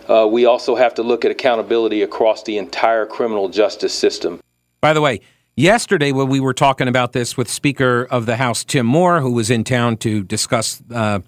uh, 0.07 0.27
we 0.27 0.45
also 0.45 0.75
have 0.75 0.95
to 0.95 1.03
look 1.03 1.25
at 1.25 1.31
accountability 1.31 2.01
across 2.01 2.43
the 2.43 2.57
entire 2.57 3.05
criminal 3.05 3.49
justice 3.49 3.93
system. 3.93 4.39
By 4.81 4.93
the 4.93 5.01
way, 5.01 5.21
yesterday 5.55 6.11
when 6.11 6.29
we 6.29 6.39
were 6.39 6.53
talking 6.53 6.87
about 6.87 7.13
this 7.13 7.35
with 7.35 7.49
Speaker 7.49 8.07
of 8.09 8.25
the 8.25 8.37
House 8.37 8.63
Tim 8.63 8.85
Moore, 8.85 9.21
who 9.21 9.31
was 9.31 9.51
in 9.51 9.63
town 9.63 9.97
to 9.97 10.23
discuss 10.23 10.81
uh, 10.93 11.19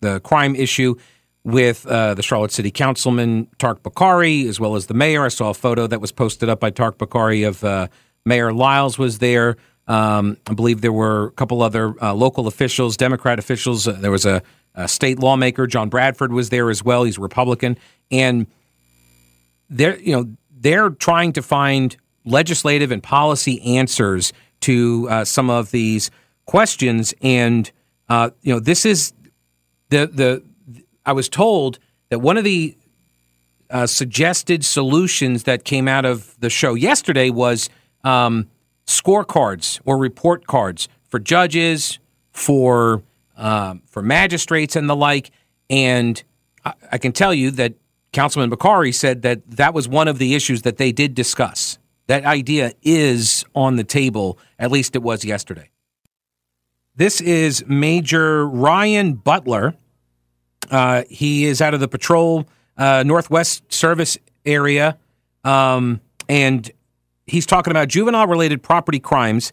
the 0.00 0.20
crime 0.20 0.54
issue, 0.54 0.96
with 1.44 1.86
uh, 1.86 2.14
the 2.14 2.22
Charlotte 2.22 2.52
City 2.52 2.70
Councilman 2.70 3.46
Tariq 3.58 3.80
Bokhari, 3.80 4.46
as 4.46 4.60
well 4.60 4.76
as 4.76 4.86
the 4.86 4.94
mayor. 4.94 5.24
I 5.24 5.28
saw 5.28 5.50
a 5.50 5.54
photo 5.54 5.86
that 5.86 6.00
was 6.00 6.12
posted 6.12 6.48
up 6.48 6.60
by 6.60 6.70
Tariq 6.70 6.96
Bokhari 6.96 7.46
of 7.46 7.64
uh, 7.64 7.88
Mayor 8.24 8.52
Lyles 8.52 8.98
was 8.98 9.18
there. 9.18 9.56
Um, 9.86 10.36
I 10.46 10.54
believe 10.54 10.82
there 10.82 10.92
were 10.92 11.26
a 11.26 11.30
couple 11.32 11.62
other 11.62 11.94
uh, 12.02 12.14
local 12.14 12.46
officials, 12.46 12.96
Democrat 12.96 13.38
officials. 13.38 13.88
Uh, 13.88 13.92
there 13.92 14.10
was 14.10 14.26
a, 14.26 14.42
a, 14.74 14.86
state 14.86 15.18
lawmaker, 15.18 15.66
John 15.66 15.88
Bradford, 15.88 16.32
was 16.32 16.50
there 16.50 16.70
as 16.70 16.84
well. 16.84 17.04
He's 17.04 17.18
a 17.18 17.22
Republican, 17.22 17.78
and 18.10 18.46
they're 19.68 19.98
you 19.98 20.12
know 20.12 20.30
they're 20.50 20.90
trying 20.90 21.32
to 21.32 21.42
find 21.42 21.96
legislative 22.24 22.92
and 22.92 23.02
policy 23.02 23.60
answers 23.62 24.32
to 24.60 25.08
uh, 25.10 25.24
some 25.24 25.48
of 25.48 25.70
these 25.70 26.10
questions. 26.44 27.14
And 27.22 27.70
uh, 28.10 28.30
you 28.42 28.52
know 28.52 28.60
this 28.60 28.84
is 28.84 29.12
the 29.90 30.06
the 30.06 30.42
I 31.04 31.12
was 31.12 31.28
told 31.28 31.78
that 32.08 32.20
one 32.20 32.36
of 32.36 32.44
the 32.44 32.76
uh, 33.70 33.86
suggested 33.86 34.64
solutions 34.64 35.44
that 35.44 35.64
came 35.64 35.86
out 35.86 36.04
of 36.04 36.38
the 36.40 36.50
show 36.50 36.74
yesterday 36.74 37.30
was 37.30 37.68
um, 38.02 38.48
scorecards 38.86 39.80
or 39.84 39.96
report 39.98 40.46
cards 40.46 40.88
for 41.08 41.18
judges, 41.18 41.98
for 42.32 43.02
um, 43.36 43.82
for 43.86 44.02
magistrates, 44.02 44.76
and 44.76 44.88
the 44.88 44.96
like. 44.96 45.30
And 45.68 46.22
I, 46.64 46.72
I 46.92 46.98
can 46.98 47.12
tell 47.12 47.32
you 47.32 47.50
that 47.52 47.74
Councilman 48.12 48.50
Bokhari 48.50 48.94
said 48.94 49.22
that 49.22 49.48
that 49.50 49.72
was 49.74 49.88
one 49.88 50.08
of 50.08 50.18
the 50.18 50.34
issues 50.34 50.62
that 50.62 50.78
they 50.78 50.92
did 50.92 51.14
discuss. 51.14 51.78
That 52.08 52.24
idea 52.24 52.72
is 52.82 53.44
on 53.54 53.76
the 53.76 53.84
table, 53.84 54.36
at 54.58 54.72
least 54.72 54.96
it 54.96 55.02
was 55.02 55.24
yesterday. 55.24 55.70
This 56.96 57.20
is 57.20 57.64
Major 57.68 58.46
Ryan 58.48 59.14
Butler. 59.14 59.76
Uh, 60.70 61.02
he 61.10 61.44
is 61.44 61.60
out 61.60 61.74
of 61.74 61.80
the 61.80 61.88
patrol 61.88 62.46
uh, 62.76 63.02
Northwest 63.04 63.70
Service 63.72 64.16
area, 64.46 64.96
um, 65.44 66.00
and 66.28 66.70
he's 67.26 67.44
talking 67.44 67.70
about 67.70 67.88
juvenile 67.88 68.26
related 68.26 68.62
property 68.62 69.00
crimes 69.00 69.52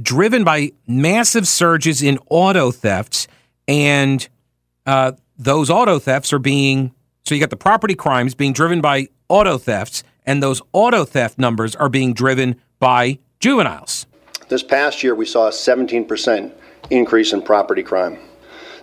driven 0.00 0.42
by 0.42 0.72
massive 0.86 1.46
surges 1.46 2.02
in 2.02 2.18
auto 2.28 2.70
thefts, 2.70 3.28
and 3.68 4.28
uh, 4.86 5.12
those 5.38 5.70
auto 5.70 5.98
thefts 5.98 6.32
are 6.32 6.38
being 6.38 6.92
so 7.24 7.34
you 7.34 7.40
got 7.40 7.50
the 7.50 7.56
property 7.56 7.94
crimes 7.94 8.34
being 8.34 8.52
driven 8.52 8.80
by 8.82 9.08
auto 9.28 9.56
thefts, 9.56 10.02
and 10.26 10.42
those 10.42 10.60
auto 10.72 11.04
theft 11.04 11.38
numbers 11.38 11.74
are 11.74 11.88
being 11.88 12.12
driven 12.12 12.60
by 12.78 13.18
juveniles. 13.40 14.06
This 14.48 14.62
past 14.62 15.02
year, 15.02 15.14
we 15.14 15.24
saw 15.24 15.48
a 15.48 15.50
17% 15.50 16.52
increase 16.90 17.32
in 17.32 17.40
property 17.40 17.82
crime. 17.82 18.18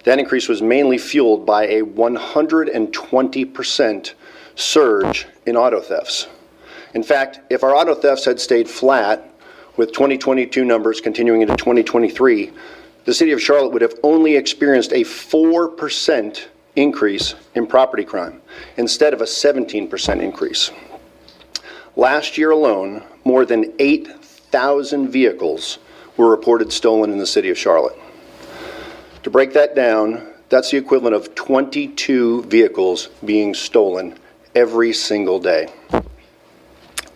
That 0.03 0.19
increase 0.19 0.47
was 0.47 0.61
mainly 0.61 0.97
fueled 0.97 1.45
by 1.45 1.67
a 1.67 1.83
120% 1.83 4.13
surge 4.55 5.27
in 5.45 5.55
auto 5.55 5.79
thefts. 5.79 6.27
In 6.93 7.03
fact, 7.03 7.39
if 7.49 7.63
our 7.63 7.75
auto 7.75 7.95
thefts 7.95 8.25
had 8.25 8.39
stayed 8.39 8.69
flat, 8.69 9.27
with 9.77 9.93
2022 9.93 10.65
numbers 10.65 10.99
continuing 10.99 11.41
into 11.41 11.55
2023, 11.55 12.51
the 13.05 13.13
city 13.13 13.31
of 13.31 13.41
Charlotte 13.41 13.71
would 13.71 13.81
have 13.81 13.97
only 14.03 14.35
experienced 14.35 14.91
a 14.91 15.01
4% 15.01 16.45
increase 16.75 17.35
in 17.55 17.65
property 17.65 18.03
crime 18.03 18.41
instead 18.77 19.13
of 19.13 19.21
a 19.21 19.25
17% 19.25 20.21
increase. 20.21 20.71
Last 21.95 22.37
year 22.37 22.51
alone, 22.51 23.03
more 23.23 23.45
than 23.45 23.73
8,000 23.79 25.09
vehicles 25.09 25.79
were 26.17 26.29
reported 26.29 26.71
stolen 26.71 27.11
in 27.11 27.17
the 27.17 27.25
city 27.25 27.49
of 27.49 27.57
Charlotte. 27.57 27.97
To 29.23 29.29
break 29.29 29.53
that 29.53 29.75
down, 29.75 30.27
that's 30.49 30.71
the 30.71 30.77
equivalent 30.77 31.15
of 31.15 31.35
22 31.35 32.43
vehicles 32.43 33.09
being 33.23 33.53
stolen 33.53 34.17
every 34.55 34.93
single 34.93 35.39
day. 35.39 35.71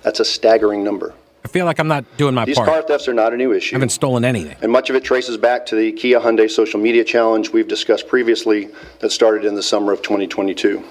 That's 0.04 0.20
a 0.20 0.26
staggering 0.26 0.84
number. 0.84 1.16
I 1.44 1.48
feel 1.48 1.66
like 1.66 1.80
I'm 1.80 1.88
not 1.88 2.06
doing 2.18 2.34
my 2.34 2.46
These 2.46 2.56
part. 2.58 2.68
These 2.68 2.74
car 2.74 2.82
thefts 2.84 3.08
are 3.08 3.14
not 3.14 3.34
a 3.34 3.38
new 3.38 3.54
issue. 3.54 3.76
I 3.76 3.78
haven't 3.78 3.90
stolen 3.90 4.24
anything. 4.24 4.56
And 4.62 4.72
much 4.72 4.90
of 4.90 4.96
it 4.96 5.04
traces 5.04 5.38
back 5.38 5.66
to 5.68 5.76
the 5.76 5.92
Kia 5.92 6.20
Hyundai 6.20 6.50
social 6.50 6.80
media 6.80 7.04
challenge 7.04 7.52
we've 7.52 7.68
discussed 7.68 8.08
previously 8.08 8.70
that 9.00 9.12
started 9.12 9.46
in 9.46 9.56
the 9.56 9.64
summer 9.64 9.92
of 9.92 10.02
2022. 10.02 10.84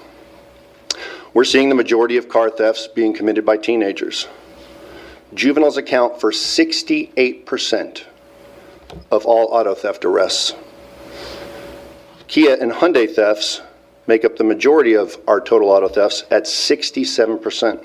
We're 1.33 1.43
seeing 1.43 1.69
the 1.69 1.75
majority 1.75 2.17
of 2.17 2.29
car 2.29 2.49
thefts 2.49 2.87
being 2.87 3.13
committed 3.13 3.45
by 3.45 3.57
teenagers. 3.57 4.27
Juveniles 5.33 5.75
account 5.75 6.21
for 6.21 6.31
68% 6.31 8.03
of 9.11 9.25
all 9.25 9.47
auto 9.51 9.75
theft 9.75 10.05
arrests. 10.05 10.53
Kia 12.35 12.57
and 12.59 12.69
Hyundai 12.69 13.09
thefts 13.09 13.61
make 14.07 14.25
up 14.25 14.35
the 14.35 14.43
majority 14.43 14.93
of 14.93 15.17
our 15.25 15.39
total 15.39 15.69
auto 15.69 15.87
thefts 15.87 16.25
at 16.29 16.43
67%. 16.43 17.81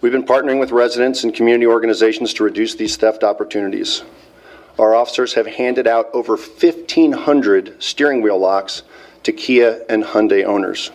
We've 0.00 0.10
been 0.10 0.24
partnering 0.24 0.58
with 0.58 0.72
residents 0.72 1.22
and 1.22 1.32
community 1.32 1.68
organizations 1.68 2.34
to 2.34 2.42
reduce 2.42 2.74
these 2.74 2.96
theft 2.96 3.22
opportunities. 3.22 4.02
Our 4.80 4.96
officers 4.96 5.34
have 5.34 5.46
handed 5.46 5.86
out 5.86 6.10
over 6.12 6.34
1,500 6.34 7.80
steering 7.80 8.20
wheel 8.20 8.40
locks 8.40 8.82
to 9.22 9.32
Kia 9.32 9.84
and 9.88 10.02
Hyundai 10.02 10.44
owners. 10.44 10.90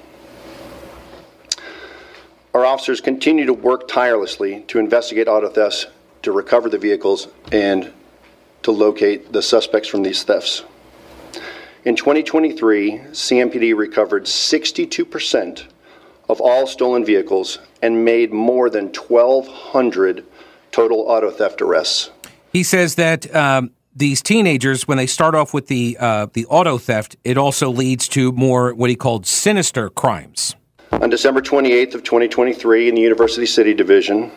Our 2.54 2.66
officers 2.66 3.00
continue 3.00 3.46
to 3.46 3.54
work 3.54 3.88
tirelessly 3.88 4.66
to 4.68 4.78
investigate 4.78 5.30
auto 5.30 5.48
thefts, 5.48 5.88
to 6.24 6.34
recover 6.34 6.68
the 6.68 6.78
vehicles, 6.78 7.30
and 7.50 7.94
to 8.64 8.72
locate 8.72 9.32
the 9.32 9.42
suspects 9.42 9.88
from 9.88 10.04
these 10.04 10.24
thefts. 10.24 10.64
In 11.84 11.96
2023, 11.96 13.00
CMPD 13.10 13.76
recovered 13.76 14.26
62% 14.26 15.64
of 16.30 16.40
all 16.40 16.68
stolen 16.68 17.04
vehicles 17.04 17.58
and 17.82 18.06
made 18.06 18.32
more 18.32 18.70
than 18.70 18.86
1,200 18.90 20.24
total 20.72 21.00
auto 21.00 21.32
theft 21.32 21.60
arrests. 21.60 22.12
He 22.54 22.62
says 22.62 22.96
that 22.96 23.34
um, 23.36 23.72
these 23.96 24.22
teenagers, 24.22 24.88
when 24.88 25.00
they 25.00 25.08
start 25.08 25.34
off 25.34 25.56
with 25.56 25.68
the 25.68 25.98
uh, 26.00 26.28
the 26.34 26.46
auto 26.46 26.78
theft, 26.78 27.16
it 27.24 27.36
also 27.36 27.72
leads 27.72 28.08
to 28.10 28.32
more 28.34 28.76
what 28.76 28.92
he 28.92 28.96
called 28.96 29.26
sinister 29.26 29.90
crimes. 29.90 30.56
On 30.92 31.10
December 31.10 31.42
28th 31.42 31.96
of 31.96 32.04
2023, 32.04 32.90
in 32.90 32.96
the 32.96 33.02
University 33.02 33.48
City 33.48 33.74
Division, 33.74 34.32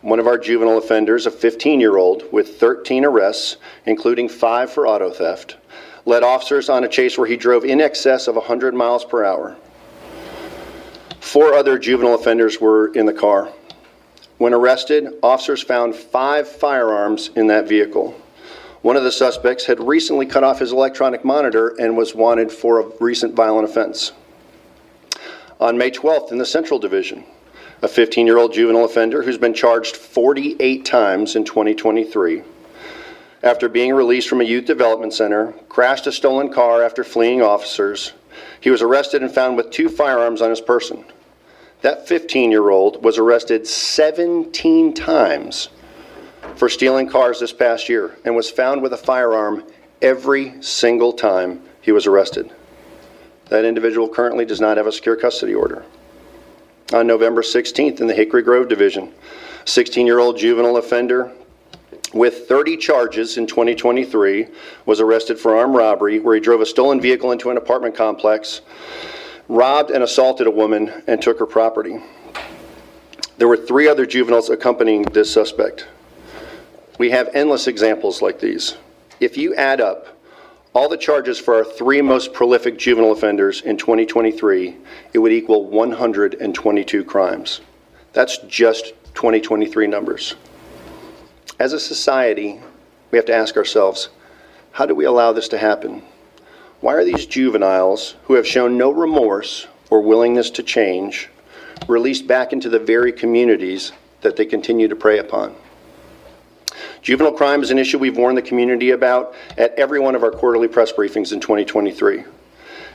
one 0.00 0.18
of 0.18 0.26
our 0.26 0.38
juvenile 0.38 0.78
offenders, 0.78 1.26
a 1.26 1.30
15-year-old 1.30 2.32
with 2.32 2.58
13 2.58 3.04
arrests, 3.04 3.58
including 3.84 4.30
five 4.30 4.72
for 4.72 4.86
auto 4.86 5.10
theft, 5.10 5.56
led 6.06 6.22
officers 6.22 6.68
on 6.68 6.84
a 6.84 6.88
chase 6.88 7.18
where 7.18 7.26
he 7.26 7.36
drove 7.36 7.64
in 7.64 7.80
excess 7.80 8.28
of 8.28 8.36
100 8.36 8.74
miles 8.74 9.04
per 9.04 9.24
hour. 9.24 9.56
Four 11.20 11.54
other 11.54 11.78
juvenile 11.78 12.14
offenders 12.14 12.60
were 12.60 12.92
in 12.94 13.06
the 13.06 13.12
car. 13.12 13.52
When 14.38 14.54
arrested, 14.54 15.18
officers 15.22 15.62
found 15.62 15.94
five 15.94 16.48
firearms 16.48 17.30
in 17.36 17.46
that 17.48 17.68
vehicle. 17.68 18.18
One 18.82 18.96
of 18.96 19.04
the 19.04 19.12
suspects 19.12 19.66
had 19.66 19.78
recently 19.78 20.24
cut 20.24 20.42
off 20.42 20.58
his 20.58 20.72
electronic 20.72 21.24
monitor 21.24 21.76
and 21.78 21.96
was 21.96 22.14
wanted 22.14 22.50
for 22.50 22.80
a 22.80 22.86
recent 22.98 23.34
violent 23.34 23.68
offense. 23.68 24.12
On 25.60 25.76
May 25.76 25.90
12th, 25.90 26.32
in 26.32 26.38
the 26.38 26.46
Central 26.46 26.78
Division, 26.78 27.24
a 27.82 27.88
15 27.88 28.26
year 28.26 28.38
old 28.38 28.54
juvenile 28.54 28.86
offender 28.86 29.22
who's 29.22 29.36
been 29.36 29.52
charged 29.52 29.96
48 29.96 30.84
times 30.86 31.36
in 31.36 31.44
2023 31.44 32.42
after 33.42 33.68
being 33.68 33.94
released 33.94 34.28
from 34.28 34.40
a 34.40 34.44
youth 34.44 34.66
development 34.66 35.14
center, 35.14 35.52
crashed 35.68 36.06
a 36.06 36.12
stolen 36.12 36.52
car 36.52 36.82
after 36.82 37.02
fleeing 37.02 37.40
officers. 37.40 38.12
He 38.60 38.70
was 38.70 38.82
arrested 38.82 39.22
and 39.22 39.30
found 39.30 39.56
with 39.56 39.70
two 39.70 39.88
firearms 39.88 40.42
on 40.42 40.50
his 40.50 40.60
person. 40.60 41.04
That 41.82 42.06
15 42.06 42.50
year 42.50 42.68
old 42.68 43.02
was 43.02 43.16
arrested 43.16 43.66
17 43.66 44.92
times 44.92 45.70
for 46.56 46.68
stealing 46.68 47.08
cars 47.08 47.40
this 47.40 47.52
past 47.52 47.88
year 47.88 48.18
and 48.24 48.36
was 48.36 48.50
found 48.50 48.82
with 48.82 48.92
a 48.92 48.98
firearm 48.98 49.64
every 50.02 50.62
single 50.62 51.12
time 51.12 51.62
he 51.80 51.92
was 51.92 52.06
arrested. 52.06 52.52
That 53.48 53.64
individual 53.64 54.08
currently 54.08 54.44
does 54.44 54.60
not 54.60 54.76
have 54.76 54.86
a 54.86 54.92
secure 54.92 55.16
custody 55.16 55.54
order. 55.54 55.84
On 56.92 57.06
November 57.06 57.42
16th, 57.42 58.00
in 58.00 58.06
the 58.06 58.14
Hickory 58.14 58.42
Grove 58.42 58.68
Division, 58.68 59.12
16 59.64 60.06
year 60.06 60.18
old 60.18 60.38
juvenile 60.38 60.76
offender 60.76 61.32
with 62.12 62.48
30 62.48 62.76
charges 62.76 63.36
in 63.36 63.46
2023, 63.46 64.48
was 64.86 65.00
arrested 65.00 65.38
for 65.38 65.56
armed 65.56 65.76
robbery, 65.76 66.18
where 66.18 66.34
he 66.34 66.40
drove 66.40 66.60
a 66.60 66.66
stolen 66.66 67.00
vehicle 67.00 67.32
into 67.32 67.50
an 67.50 67.56
apartment 67.56 67.94
complex, 67.94 68.62
robbed 69.48 69.90
and 69.90 70.02
assaulted 70.02 70.46
a 70.46 70.50
woman, 70.50 71.02
and 71.06 71.22
took 71.22 71.38
her 71.38 71.46
property. 71.46 71.98
There 73.38 73.48
were 73.48 73.56
three 73.56 73.88
other 73.88 74.06
juveniles 74.06 74.50
accompanying 74.50 75.02
this 75.02 75.32
suspect. 75.32 75.86
We 76.98 77.10
have 77.10 77.30
endless 77.32 77.66
examples 77.66 78.20
like 78.20 78.40
these. 78.40 78.76
If 79.20 79.36
you 79.36 79.54
add 79.54 79.80
up 79.80 80.20
all 80.74 80.88
the 80.88 80.96
charges 80.96 81.38
for 81.38 81.54
our 81.54 81.64
three 81.64 82.02
most 82.02 82.32
prolific 82.32 82.78
juvenile 82.78 83.12
offenders 83.12 83.62
in 83.62 83.76
2023, 83.76 84.76
it 85.14 85.18
would 85.18 85.32
equal 85.32 85.66
122 85.66 87.04
crimes. 87.04 87.60
That's 88.12 88.38
just 88.48 88.92
2023 89.14 89.86
numbers. 89.86 90.34
As 91.58 91.72
a 91.72 91.80
society, 91.80 92.60
we 93.10 93.18
have 93.18 93.26
to 93.26 93.34
ask 93.34 93.56
ourselves 93.56 94.08
how 94.72 94.86
do 94.86 94.94
we 94.94 95.04
allow 95.04 95.32
this 95.32 95.48
to 95.48 95.58
happen? 95.58 96.02
Why 96.80 96.94
are 96.94 97.04
these 97.04 97.26
juveniles, 97.26 98.14
who 98.24 98.34
have 98.34 98.46
shown 98.46 98.78
no 98.78 98.90
remorse 98.90 99.66
or 99.90 100.00
willingness 100.00 100.48
to 100.50 100.62
change, 100.62 101.28
released 101.88 102.26
back 102.26 102.52
into 102.52 102.68
the 102.68 102.78
very 102.78 103.12
communities 103.12 103.92
that 104.22 104.36
they 104.36 104.46
continue 104.46 104.88
to 104.88 104.96
prey 104.96 105.18
upon? 105.18 105.54
Juvenile 107.02 107.32
crime 107.32 107.62
is 107.62 107.70
an 107.70 107.78
issue 107.78 107.98
we've 107.98 108.16
warned 108.16 108.38
the 108.38 108.42
community 108.42 108.90
about 108.90 109.34
at 109.58 109.74
every 109.74 109.98
one 109.98 110.14
of 110.14 110.22
our 110.22 110.30
quarterly 110.30 110.68
press 110.68 110.92
briefings 110.92 111.32
in 111.32 111.40
2023. 111.40 112.20
It 112.20 112.26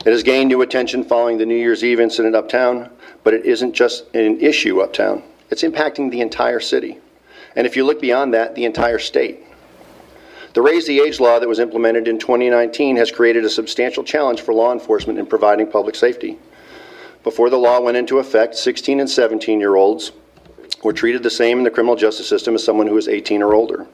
has 0.06 0.22
gained 0.22 0.48
new 0.48 0.62
attention 0.62 1.04
following 1.04 1.38
the 1.38 1.46
New 1.46 1.56
Year's 1.56 1.84
Eve 1.84 2.00
incident 2.00 2.34
uptown, 2.34 2.90
but 3.22 3.34
it 3.34 3.44
isn't 3.44 3.74
just 3.74 4.12
an 4.14 4.40
issue 4.40 4.80
uptown, 4.80 5.22
it's 5.50 5.62
impacting 5.62 6.10
the 6.10 6.20
entire 6.20 6.60
city 6.60 6.98
and 7.56 7.66
if 7.66 7.74
you 7.74 7.84
look 7.84 8.00
beyond 8.00 8.34
that, 8.34 8.54
the 8.54 8.66
entire 8.66 8.98
state. 8.98 9.42
The 10.52 10.62
Raise 10.62 10.86
the 10.86 11.00
Age 11.00 11.20
law 11.20 11.38
that 11.38 11.48
was 11.48 11.58
implemented 11.58 12.06
in 12.06 12.18
2019 12.18 12.96
has 12.96 13.10
created 13.10 13.44
a 13.44 13.50
substantial 13.50 14.04
challenge 14.04 14.42
for 14.42 14.54
law 14.54 14.72
enforcement 14.72 15.18
in 15.18 15.26
providing 15.26 15.70
public 15.70 15.94
safety. 15.94 16.38
Before 17.24 17.50
the 17.50 17.58
law 17.58 17.80
went 17.80 17.96
into 17.96 18.18
effect, 18.18 18.54
16 18.54 19.00
and 19.00 19.10
17 19.10 19.58
year 19.58 19.74
olds 19.74 20.12
were 20.84 20.92
treated 20.92 21.22
the 21.22 21.30
same 21.30 21.58
in 21.58 21.64
the 21.64 21.70
criminal 21.70 21.96
justice 21.96 22.28
system 22.28 22.54
as 22.54 22.62
someone 22.62 22.86
who 22.86 22.94
was 22.94 23.08
18 23.08 23.42
or 23.42 23.54
older. 23.54 23.86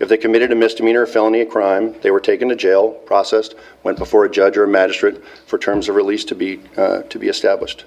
If 0.00 0.08
they 0.08 0.16
committed 0.16 0.50
a 0.52 0.56
misdemeanor 0.56 1.02
or 1.02 1.06
felony 1.06 1.40
a 1.40 1.46
crime, 1.46 1.94
they 2.02 2.10
were 2.10 2.20
taken 2.20 2.48
to 2.48 2.56
jail, 2.56 2.90
processed, 2.90 3.54
went 3.84 3.96
before 3.96 4.24
a 4.24 4.30
judge 4.30 4.56
or 4.56 4.64
a 4.64 4.68
magistrate 4.68 5.22
for 5.46 5.56
terms 5.56 5.88
of 5.88 5.94
release 5.94 6.24
to 6.24 6.34
be, 6.34 6.60
uh, 6.76 7.02
to 7.02 7.18
be 7.18 7.28
established 7.28 7.84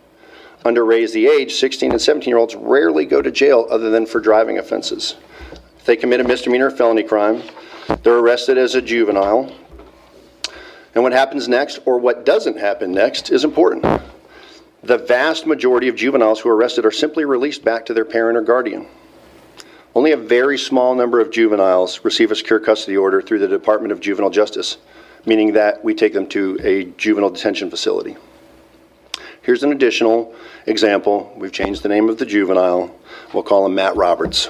under 0.67 0.86
raise 0.86 1.13
the 1.13 1.27
age, 1.27 1.56
16 1.56 1.91
and 1.91 2.01
17 2.01 2.30
year 2.30 2.38
olds 2.38 2.56
rarely 2.56 3.06
go 3.06 3.21
to 3.21 3.32
jail 3.32 3.65
other 3.69 3.89
than 3.89 4.06
for 4.06 4.19
driving 4.19 4.58
offenses. 4.58 5.15
If 5.77 5.86
they 5.86 5.95
commit 5.95 6.19
a 6.19 6.23
misdemeanor 6.23 6.67
or 6.67 6.71
felony 6.71 7.03
crime, 7.03 7.41
they're 8.03 8.19
arrested 8.19 8.58
as 8.58 8.75
a 8.75 8.82
juvenile. 8.82 9.56
And 10.93 11.03
what 11.03 11.13
happens 11.13 11.47
next, 11.47 11.80
or 11.86 11.99
what 11.99 12.25
doesn't 12.25 12.58
happen 12.58 12.91
next, 12.91 13.32
is 13.32 13.43
important. 13.43 13.86
The 14.84 14.97
vast 14.97 15.45
majority 15.45 15.88
of 15.88 15.95
juveniles 15.95 16.39
who 16.39 16.49
are 16.49 16.56
arrested 16.56 16.86
are 16.86 16.91
simply 16.91 17.25
released 17.25 17.63
back 17.63 17.86
to 17.86 17.93
their 17.93 18.06
parent 18.06 18.38
or 18.38 18.41
guardian. 18.41 18.88
Only 19.95 20.12
a 20.12 20.17
very 20.17 20.58
small 20.58 20.95
number 20.95 21.19
of 21.19 21.32
juveniles 21.32 22.01
receive 22.03 22.32
a 22.32 22.36
secure 22.36 22.60
custody 22.60 22.97
order 22.97 23.21
through 23.21 23.39
the 23.39 23.47
Department 23.47 23.91
of 23.91 23.99
Juvenile 23.99 24.30
Justice, 24.30 24.77
meaning 25.25 25.53
that 25.53 25.84
we 25.84 25.95
take 25.95 26.13
them 26.13 26.27
to 26.27 26.60
a 26.62 26.86
juvenile 26.97 27.32
detention 27.32 27.69
facility. 27.69 28.15
Here's 29.47 29.63
an 29.63 29.71
additional 29.71 30.36
example. 30.65 31.33
We've 31.38 31.53
changed 31.53 31.81
the 31.81 31.88
name 31.88 32.10
of 32.10 32.17
the 32.17 32.25
juvenile. 32.25 32.93
We'll 33.33 33.43
call 33.43 33.65
him 33.65 33.75
Matt 33.75 33.95
Roberts. 33.95 34.49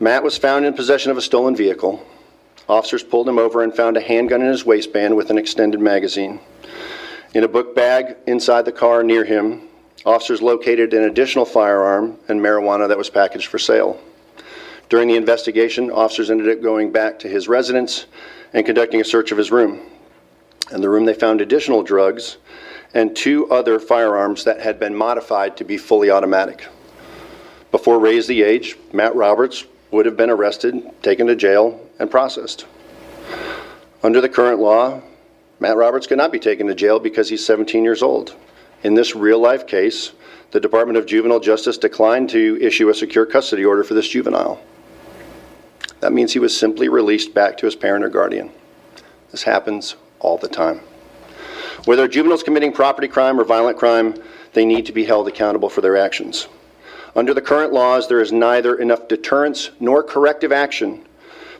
Matt 0.00 0.24
was 0.24 0.36
found 0.36 0.64
in 0.64 0.74
possession 0.74 1.12
of 1.12 1.16
a 1.16 1.22
stolen 1.22 1.54
vehicle. 1.54 2.04
Officers 2.68 3.04
pulled 3.04 3.28
him 3.28 3.38
over 3.38 3.62
and 3.62 3.72
found 3.72 3.96
a 3.96 4.00
handgun 4.00 4.42
in 4.42 4.48
his 4.48 4.66
waistband 4.66 5.14
with 5.14 5.30
an 5.30 5.38
extended 5.38 5.78
magazine. 5.78 6.40
In 7.32 7.44
a 7.44 7.48
book 7.48 7.76
bag 7.76 8.16
inside 8.26 8.64
the 8.64 8.72
car 8.72 9.04
near 9.04 9.24
him, 9.24 9.68
officers 10.04 10.42
located 10.42 10.92
an 10.94 11.04
additional 11.04 11.44
firearm 11.44 12.18
and 12.26 12.40
marijuana 12.40 12.88
that 12.88 12.98
was 12.98 13.08
packaged 13.08 13.46
for 13.46 13.60
sale. 13.60 14.00
During 14.88 15.06
the 15.06 15.16
investigation, 15.16 15.92
officers 15.92 16.28
ended 16.28 16.48
up 16.48 16.60
going 16.60 16.90
back 16.90 17.20
to 17.20 17.28
his 17.28 17.46
residence 17.46 18.06
and 18.52 18.66
conducting 18.66 19.00
a 19.00 19.04
search 19.04 19.30
of 19.30 19.38
his 19.38 19.52
room. 19.52 19.78
In 20.72 20.80
the 20.80 20.90
room, 20.90 21.04
they 21.04 21.14
found 21.14 21.40
additional 21.40 21.84
drugs 21.84 22.38
and 22.94 23.16
two 23.16 23.50
other 23.50 23.78
firearms 23.78 24.44
that 24.44 24.60
had 24.60 24.78
been 24.78 24.94
modified 24.94 25.56
to 25.56 25.64
be 25.64 25.76
fully 25.76 26.10
automatic. 26.10 26.66
Before 27.70 27.98
Raise 27.98 28.26
the 28.26 28.42
Age, 28.42 28.76
Matt 28.92 29.14
Roberts 29.14 29.64
would 29.90 30.06
have 30.06 30.16
been 30.16 30.30
arrested, 30.30 30.90
taken 31.02 31.26
to 31.26 31.36
jail, 31.36 31.80
and 31.98 32.10
processed. 32.10 32.66
Under 34.02 34.20
the 34.20 34.28
current 34.28 34.58
law, 34.58 35.00
Matt 35.60 35.76
Roberts 35.76 36.06
could 36.06 36.18
not 36.18 36.32
be 36.32 36.38
taken 36.38 36.66
to 36.66 36.74
jail 36.74 36.98
because 36.98 37.28
he's 37.28 37.44
17 37.46 37.84
years 37.84 38.02
old. 38.02 38.34
In 38.82 38.94
this 38.94 39.14
real 39.14 39.38
life 39.38 39.66
case, 39.66 40.12
the 40.50 40.60
Department 40.60 40.98
of 40.98 41.06
Juvenile 41.06 41.40
Justice 41.40 41.78
declined 41.78 42.28
to 42.30 42.58
issue 42.60 42.88
a 42.88 42.94
secure 42.94 43.24
custody 43.24 43.64
order 43.64 43.84
for 43.84 43.94
this 43.94 44.08
juvenile. 44.08 44.60
That 46.00 46.12
means 46.12 46.32
he 46.32 46.40
was 46.40 46.56
simply 46.56 46.88
released 46.88 47.32
back 47.32 47.56
to 47.58 47.66
his 47.66 47.76
parent 47.76 48.04
or 48.04 48.08
guardian. 48.08 48.50
This 49.30 49.44
happens 49.44 49.94
all 50.18 50.36
the 50.36 50.48
time. 50.48 50.80
Whether 51.84 52.04
a 52.04 52.08
juvenile 52.08 52.36
is 52.36 52.44
committing 52.44 52.72
property 52.72 53.08
crime 53.08 53.40
or 53.40 53.44
violent 53.44 53.76
crime, 53.76 54.14
they 54.52 54.64
need 54.64 54.86
to 54.86 54.92
be 54.92 55.04
held 55.04 55.26
accountable 55.26 55.68
for 55.68 55.80
their 55.80 55.96
actions. 55.96 56.46
Under 57.16 57.34
the 57.34 57.42
current 57.42 57.72
laws, 57.72 58.08
there 58.08 58.20
is 58.20 58.32
neither 58.32 58.76
enough 58.76 59.08
deterrence 59.08 59.70
nor 59.80 60.02
corrective 60.02 60.52
action 60.52 61.04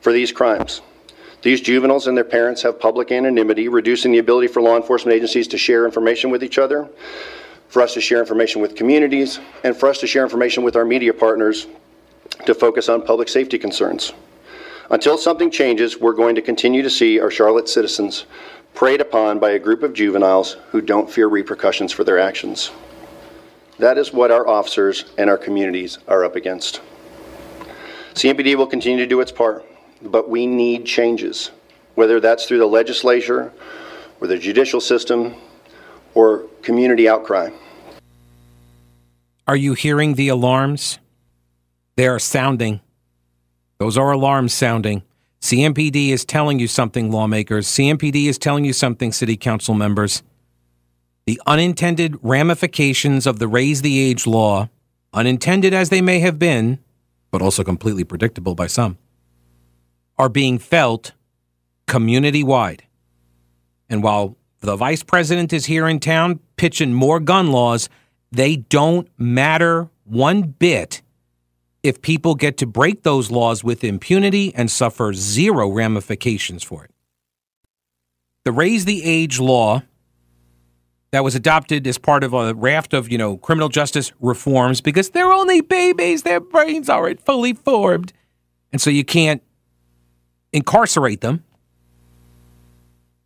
for 0.01 0.13
these 0.13 0.31
crimes. 0.31 0.81
These 1.43 1.61
juveniles 1.61 2.07
and 2.07 2.17
their 2.17 2.25
parents 2.25 2.63
have 2.63 2.79
public 2.79 3.11
anonymity, 3.11 3.69
reducing 3.69 4.13
the 4.13 4.19
ability 4.19 4.47
for 4.47 4.63
law 4.63 4.77
enforcement 4.77 5.17
agencies 5.17 5.49
to 5.49 5.59
share 5.59 5.85
information 5.85 6.31
with 6.31 6.45
each 6.45 6.57
other, 6.57 6.89
for 7.69 7.83
us 7.83 7.95
to 7.95 8.01
share 8.01 8.21
information 8.21 8.63
with 8.63 8.77
communities, 8.77 9.41
and 9.65 9.77
for 9.77 9.89
us 9.89 9.99
to 9.99 10.07
share 10.07 10.23
information 10.23 10.63
with 10.63 10.77
our 10.77 10.85
media 10.85 11.13
partners 11.13 11.67
to 12.47 12.55
focus 12.55 12.89
on 12.89 13.03
public 13.03 13.29
safety 13.29 13.59
concerns. 13.59 14.13
Until 14.91 15.19
something 15.19 15.51
changes, 15.51 15.99
we're 15.99 16.13
going 16.13 16.37
to 16.37 16.43
continue 16.43 16.83
to 16.83 16.91
see 16.91 17.19
our 17.19 17.31
Charlotte 17.31 17.69
citizens 17.69 18.27
preyed 18.75 19.01
upon 19.01 19.39
by 19.39 19.51
a 19.51 19.59
group 19.59 19.83
of 19.83 19.93
juveniles 19.93 20.57
who 20.71 20.81
don't 20.81 21.11
fear 21.11 21.29
repercussions 21.29 21.93
for 21.93 22.05
their 22.05 22.19
actions. 22.19 22.71
That 23.79 23.99
is 23.99 24.13
what 24.13 24.31
our 24.31 24.47
officers 24.47 25.05
and 25.19 25.29
our 25.29 25.39
communities 25.39 25.99
are 26.09 26.25
up 26.25 26.37
against. 26.37 26.81
CMPD 28.15 28.55
will 28.57 28.67
continue 28.67 28.99
to 28.99 29.09
do 29.09 29.21
its 29.21 29.33
part, 29.33 29.65
but 30.03 30.29
we 30.29 30.47
need 30.47 30.85
changes, 30.85 31.51
whether 31.95 32.21
that's 32.21 32.47
through 32.47 32.59
the 32.59 32.67
legislature 32.67 33.53
or 34.21 34.27
the 34.27 34.39
judicial 34.39 34.81
system 34.81 35.35
or 36.15 36.45
community 36.63 37.09
outcry. 37.09 37.51
Are 39.49 39.57
you 39.57 39.75
hearing 39.75 40.15
the 40.15 40.29
alarms? 40.29 40.99
They 41.97 42.07
are 42.07 42.19
sounding. 42.19 42.81
Those 43.79 43.99
are 43.99 44.13
alarms 44.13 44.55
sounding. 44.55 45.03
CMPD 45.43 46.11
is 46.11 46.25
telling 46.25 46.61
you 46.61 46.69
something, 46.69 47.11
lawmakers. 47.11 47.67
CMPD 47.67 48.27
is 48.27 48.39
telling 48.39 48.65
you 48.65 48.73
something, 48.73 49.11
city 49.11 49.37
council 49.37 49.75
members. 49.75 50.23
The 51.27 51.43
unintended 51.49 52.17
ramifications 52.23 53.27
of 53.27 53.41
the 53.41 53.49
raise 53.49 53.83
the 53.83 53.99
age 53.99 54.25
law, 54.25 54.71
unintended 55.13 55.75
as 55.75 55.89
they 55.89 56.01
may 56.01 56.21
have 56.21 56.39
been, 56.39 56.79
but 57.33 57.43
also 57.43 57.65
completely 57.65 58.05
predictable 58.05 58.55
by 58.55 58.69
some, 58.69 58.99
are 60.17 60.29
being 60.29 60.61
felt 60.61 61.13
community 61.89 62.45
wide. 62.45 62.85
And 63.91 64.01
while 64.01 64.37
the 64.61 64.77
vice 64.77 65.03
president 65.03 65.53
is 65.53 65.67
here 65.67 65.89
in 65.89 65.99
town 65.99 66.39
pitching 66.57 66.95
more 66.95 67.19
gun 67.19 67.51
laws, 67.51 67.89
they 68.31 68.57
don't 68.57 69.09
matter 69.19 69.91
one 70.05 70.43
bit 70.43 71.03
if 71.83 72.01
people 72.01 72.35
get 72.35 72.57
to 72.59 72.67
break 72.67 73.03
those 73.03 73.31
laws 73.31 73.65
with 73.65 73.83
impunity 73.83 74.55
and 74.55 74.71
suffer 74.71 75.13
zero 75.13 75.69
ramifications 75.69 76.63
for 76.63 76.85
it. 76.85 76.91
The 78.45 78.53
raise 78.53 78.85
the 78.85 79.05
age 79.05 79.41
law 79.41 79.83
that 81.13 81.23
was 81.23 81.35
adopted 81.35 81.87
as 81.87 81.99
part 81.99 82.25
of 82.25 82.33
a 82.33 82.55
raft 82.55 82.95
of, 82.95 83.11
you 83.11 83.19
know, 83.19 83.37
criminal 83.37 83.69
justice 83.69 84.13
reforms 84.21 84.81
because 84.81 85.11
they're 85.11 85.33
only 85.33 85.61
babies, 85.61 86.23
their 86.23 86.41
brains 86.41 86.89
aren't 86.89 87.25
fully 87.25 87.53
formed. 87.53 88.13
And 88.73 88.81
so 88.81 88.89
you 88.89 89.05
can't 89.05 89.43
incarcerate 90.53 91.21
them. 91.21 91.45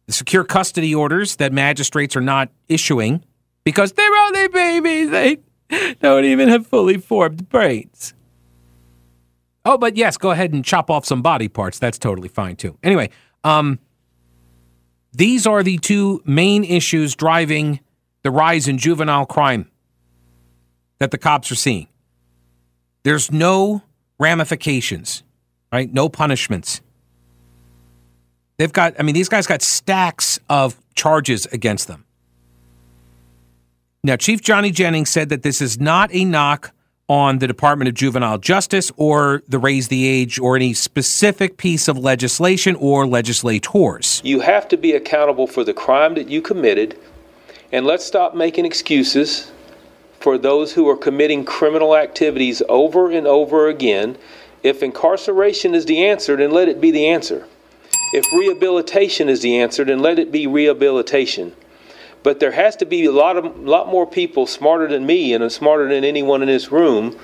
The 0.07 0.13
secure 0.13 0.45
custody 0.45 0.95
orders 0.95 1.37
that 1.37 1.53
magistrates 1.53 2.17
are 2.17 2.21
not 2.21 2.51
issuing 2.69 3.25
because 3.65 3.93
they're 3.93 4.17
only 4.17 4.49
babies, 4.49 5.11
they 5.11 5.39
don't 6.01 6.25
even 6.25 6.49
have 6.49 6.67
fully 6.67 6.99
formed 6.99 7.49
brains. 7.49 8.15
Oh, 9.67 9.77
but 9.77 9.97
yes, 9.97 10.17
go 10.17 10.31
ahead 10.31 10.53
and 10.53 10.65
chop 10.65 10.91
off 10.91 11.05
some 11.05 11.23
body 11.23 11.49
parts. 11.49 11.81
That's 11.81 11.99
totally 11.99 12.29
fine 12.29 12.55
too. 12.55 12.79
Anyway, 12.85 13.11
um, 13.43 13.81
these 15.13 15.45
are 15.45 15.65
the 15.65 15.77
two 15.79 16.23
main 16.25 16.63
issues 16.63 17.17
driving 17.17 17.81
the 18.23 18.31
rise 18.31 18.69
in 18.69 18.79
juvenile 18.79 19.27
crime 19.27 19.69
that 21.01 21.11
the 21.11 21.19
cops 21.19 21.51
are 21.51 21.57
seeing. 21.57 21.89
There's 23.03 23.33
no 23.33 23.83
ramifications, 24.21 25.25
right? 25.73 25.93
No 25.93 26.09
punishments. 26.09 26.81
They've 28.59 28.73
got, 28.73 28.95
I 29.01 29.03
mean, 29.03 29.17
these 29.17 29.29
guys 29.29 29.49
got 29.49 29.63
stacks 29.63 30.39
of 30.49 30.81
charges 30.95 31.47
against 31.47 31.89
them. 31.89 32.05
Now, 34.05 34.15
Chief 34.15 34.41
Johnny 34.41 34.71
Jennings 34.71 35.11
said 35.11 35.29
that 35.31 35.43
this 35.43 35.61
is 35.61 35.81
not 35.81 36.15
a 36.15 36.25
knock 36.25 36.73
on 37.09 37.39
the 37.39 37.47
Department 37.47 37.89
of 37.89 37.95
Juvenile 37.95 38.39
Justice 38.39 38.91
or 38.97 39.43
the 39.49 39.59
Raise 39.59 39.89
the 39.89 40.07
Age 40.07 40.39
or 40.39 40.57
any 40.57 40.75
specific 40.75 41.57
piece 41.57 41.89
of 41.89 41.97
legislation 41.97 42.75
or 42.77 43.07
legislators. 43.07 44.21
You 44.25 44.41
have 44.41 44.69
to 44.69 44.77
be 44.77 44.93
accountable 44.93 45.47
for 45.47 45.63
the 45.63 45.75
crime 45.75 46.15
that 46.15 46.29
you 46.29 46.43
committed, 46.43 46.99
and 47.73 47.87
let's 47.87 48.05
stop 48.05 48.35
making 48.35 48.65
excuses 48.65 49.53
for 50.21 50.39
those 50.39 50.73
who 50.73 50.89
are 50.89 50.97
committing 50.97 51.45
criminal 51.45 51.95
activities 51.97 52.63
over 52.69 53.11
and 53.11 53.27
over 53.27 53.69
again. 53.69 54.19
If 54.63 54.83
incarceration 54.83 55.75
is 55.75 55.87
the 55.87 56.05
answer, 56.05 56.37
then 56.37 56.51
let 56.51 56.69
it 56.69 56.81
be 56.81 56.91
the 56.91 57.07
answer. 57.07 57.47
If 58.13 58.25
rehabilitation 58.33 59.29
is 59.29 59.43
the 59.43 59.59
answer, 59.59 59.85
then 59.85 60.01
let 60.01 60.19
it 60.19 60.33
be 60.33 60.47
rehabilitation. 60.47 61.55
But 62.27 62.41
there 62.41 62.51
has 62.51 62.75
to 62.79 62.87
be 62.87 63.05
a 63.05 63.13
lot 63.13 63.37
of 63.37 63.57
lot 63.57 63.87
more 63.87 64.05
people 64.05 64.49
smarter 64.49 64.89
than 64.89 65.07
me 65.07 65.33
and 65.33 65.53
smarter 65.53 65.89
than 65.89 66.03
anyone 66.03 66.43
in 66.43 66.49
this 66.49 66.73
room 66.73 67.17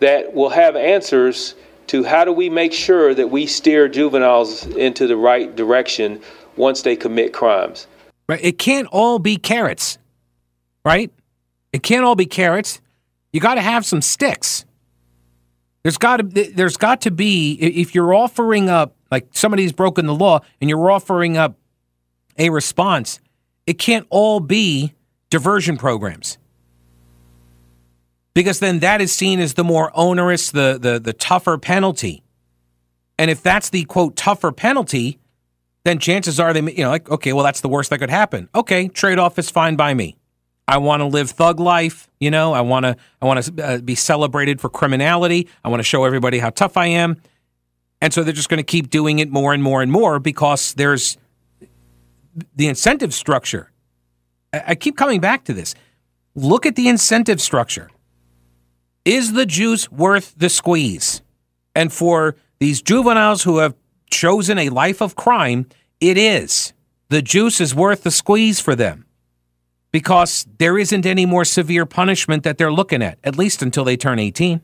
that 0.00 0.34
will 0.34 0.48
have 0.48 0.74
answers 0.74 1.54
to 1.86 2.02
how 2.02 2.24
do 2.24 2.32
we 2.32 2.50
make 2.50 2.72
sure 2.72 3.14
that 3.14 3.30
we 3.30 3.46
steer 3.46 3.86
juveniles 3.86 4.66
into 4.66 5.06
the 5.06 5.16
right 5.16 5.54
direction 5.54 6.20
once 6.56 6.82
they 6.82 6.96
commit 6.96 7.32
crimes. 7.32 7.86
Right. 8.28 8.40
It 8.42 8.58
can't 8.58 8.88
all 8.90 9.20
be 9.20 9.36
carrots. 9.36 9.96
Right? 10.84 11.12
It 11.72 11.84
can't 11.84 12.04
all 12.04 12.16
be 12.16 12.26
carrots. 12.26 12.80
You 13.32 13.38
got 13.38 13.54
to 13.54 13.60
have 13.60 13.86
some 13.86 14.02
sticks. 14.02 14.64
There's 15.84 15.98
got 15.98 16.16
to 16.16 16.50
there's 16.52 16.76
got 16.76 17.02
to 17.02 17.12
be 17.12 17.52
if 17.52 17.94
you're 17.94 18.12
offering 18.12 18.70
up 18.70 18.96
like 19.08 19.28
somebody's 19.30 19.70
broken 19.70 20.06
the 20.06 20.16
law 20.16 20.40
and 20.60 20.68
you're 20.68 20.90
offering 20.90 21.36
up 21.36 21.54
a 22.36 22.50
response 22.50 23.20
it 23.66 23.78
can't 23.78 24.06
all 24.10 24.40
be 24.40 24.94
diversion 25.30 25.76
programs. 25.76 26.38
Because 28.34 28.60
then 28.60 28.80
that 28.80 29.00
is 29.00 29.12
seen 29.12 29.40
as 29.40 29.54
the 29.54 29.64
more 29.64 29.90
onerous, 29.94 30.50
the, 30.50 30.78
the, 30.80 31.00
the 31.00 31.12
tougher 31.12 31.58
penalty. 31.58 32.22
And 33.18 33.30
if 33.30 33.42
that's 33.42 33.70
the 33.70 33.84
quote 33.84 34.14
tougher 34.16 34.52
penalty, 34.52 35.18
then 35.84 35.98
chances 35.98 36.38
are 36.38 36.52
they, 36.52 36.60
you 36.60 36.84
know, 36.84 36.90
like, 36.90 37.10
okay, 37.10 37.32
well, 37.32 37.44
that's 37.44 37.60
the 37.60 37.68
worst 37.68 37.90
that 37.90 37.98
could 37.98 38.10
happen. 38.10 38.48
Okay, 38.54 38.88
trade 38.88 39.18
off 39.18 39.38
is 39.38 39.50
fine 39.50 39.76
by 39.76 39.94
me. 39.94 40.16
I 40.68 40.78
want 40.78 41.00
to 41.00 41.06
live 41.06 41.30
thug 41.30 41.60
life, 41.60 42.10
you 42.18 42.30
know. 42.30 42.52
I 42.52 42.60
want 42.60 42.84
to, 42.84 42.96
I 43.22 43.26
want 43.26 43.44
to 43.44 43.64
uh, 43.64 43.78
be 43.78 43.94
celebrated 43.94 44.60
for 44.60 44.68
criminality. 44.68 45.48
I 45.64 45.68
want 45.68 45.78
to 45.78 45.84
show 45.84 46.04
everybody 46.04 46.40
how 46.40 46.50
tough 46.50 46.76
I 46.76 46.86
am, 46.86 47.22
and 48.00 48.12
so 48.12 48.24
they're 48.24 48.32
just 48.32 48.48
going 48.48 48.58
to 48.58 48.64
keep 48.64 48.90
doing 48.90 49.20
it 49.20 49.30
more 49.30 49.54
and 49.54 49.62
more 49.62 49.80
and 49.80 49.92
more 49.92 50.18
because 50.18 50.74
there's 50.74 51.16
the 52.54 52.68
incentive 52.68 53.14
structure. 53.14 53.70
I 54.52 54.74
keep 54.74 54.96
coming 54.96 55.20
back 55.20 55.44
to 55.44 55.52
this. 55.52 55.74
Look 56.34 56.66
at 56.66 56.76
the 56.76 56.88
incentive 56.88 57.40
structure. 57.40 57.90
Is 59.04 59.32
the 59.32 59.46
juice 59.46 59.90
worth 59.90 60.34
the 60.36 60.48
squeeze? 60.48 61.22
And 61.74 61.92
for 61.92 62.36
these 62.58 62.82
juveniles 62.82 63.42
who 63.42 63.58
have 63.58 63.74
chosen 64.10 64.58
a 64.58 64.68
life 64.68 65.00
of 65.00 65.16
crime, 65.16 65.66
it 66.00 66.16
is. 66.18 66.72
The 67.08 67.22
juice 67.22 67.60
is 67.60 67.74
worth 67.74 68.02
the 68.02 68.10
squeeze 68.10 68.60
for 68.60 68.74
them 68.74 69.06
because 69.92 70.46
there 70.58 70.78
isn't 70.78 71.06
any 71.06 71.24
more 71.24 71.44
severe 71.44 71.86
punishment 71.86 72.42
that 72.42 72.58
they're 72.58 72.72
looking 72.72 73.02
at, 73.02 73.18
at 73.24 73.38
least 73.38 73.62
until 73.62 73.84
they 73.84 73.96
turn 73.96 74.18
18. 74.18 74.60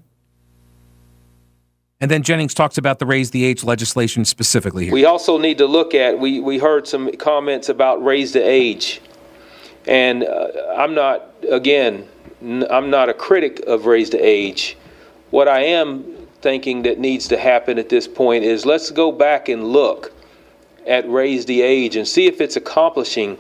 And 2.03 2.11
then 2.11 2.25
Jennings 2.25 2.53
talks 2.53 2.79
about 2.79 2.99
the 2.99 3.07
raise 3.07 3.31
the 3.31 3.45
age 3.45 3.62
legislation 3.62 4.25
specifically 4.25 4.87
here. 4.87 4.93
We 4.93 5.05
also 5.05 5.38
need 5.38 5.59
to 5.59 5.67
look 5.67 5.95
at, 5.95 6.19
we, 6.19 6.41
we 6.41 6.59
heard 6.59 6.88
some 6.88 7.12
comments 7.12 7.69
about 7.69 8.05
raise 8.05 8.33
the 8.33 8.43
age. 8.45 9.01
And 9.87 10.25
uh, 10.25 10.49
I'm 10.77 10.97
not, 10.97 11.33
again, 11.49 12.09
n- 12.43 12.67
I'm 12.69 12.91
not 12.91 13.09
a 13.09 13.15
critic 13.15 13.61
of 13.69 13.87
raise 13.87 14.11
the 14.11 14.19
age. 14.19 14.77
What 15.31 15.47
I 15.47 15.61
am 15.61 16.03
thinking 16.41 16.83
that 16.83 16.99
needs 16.99 17.29
to 17.29 17.38
happen 17.38 17.79
at 17.79 17.88
this 17.88 18.09
point 18.09 18.43
is 18.43 18.67
let's 18.67 18.91
go 18.91 19.12
back 19.12 19.49
and 19.49 19.69
look 19.69 20.12
at 20.88 21.09
raise 21.09 21.47
the 21.47 21.62
age 21.62 21.95
and 21.95 22.07
see 22.07 22.27
if 22.27 22.41
it's 22.41 22.57
accomplishing 22.57 23.38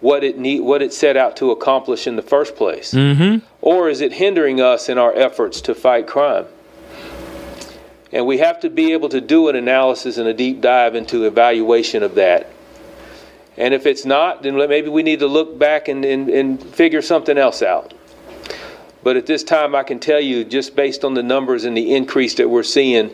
what 0.00 0.24
it 0.24 0.38
need, 0.38 0.60
what 0.60 0.80
it 0.80 0.94
set 0.94 1.18
out 1.18 1.36
to 1.36 1.50
accomplish 1.50 2.06
in 2.06 2.16
the 2.16 2.22
first 2.22 2.56
place, 2.56 2.94
mm-hmm. 2.94 3.44
or 3.60 3.90
is 3.90 4.00
it 4.00 4.14
hindering 4.14 4.62
us 4.62 4.88
in 4.88 4.96
our 4.96 5.14
efforts 5.14 5.60
to 5.60 5.74
fight 5.74 6.06
crime? 6.06 6.46
And 8.12 8.26
we 8.26 8.38
have 8.38 8.60
to 8.60 8.70
be 8.70 8.92
able 8.92 9.08
to 9.08 9.20
do 9.20 9.48
an 9.48 9.56
analysis 9.56 10.18
and 10.18 10.28
a 10.28 10.34
deep 10.34 10.60
dive 10.60 10.94
into 10.94 11.24
evaluation 11.24 12.02
of 12.02 12.14
that. 12.16 12.50
And 13.56 13.74
if 13.74 13.86
it's 13.86 14.04
not, 14.04 14.42
then 14.42 14.56
maybe 14.56 14.88
we 14.88 15.02
need 15.02 15.20
to 15.20 15.26
look 15.26 15.58
back 15.58 15.88
and, 15.88 16.04
and, 16.04 16.28
and 16.28 16.62
figure 16.62 17.02
something 17.02 17.38
else 17.38 17.62
out. 17.62 17.94
But 19.02 19.16
at 19.16 19.26
this 19.26 19.42
time, 19.42 19.74
I 19.74 19.82
can 19.82 19.98
tell 19.98 20.20
you, 20.20 20.44
just 20.44 20.76
based 20.76 21.04
on 21.04 21.14
the 21.14 21.22
numbers 21.22 21.64
and 21.64 21.76
the 21.76 21.94
increase 21.94 22.34
that 22.34 22.48
we're 22.48 22.62
seeing, 22.62 23.10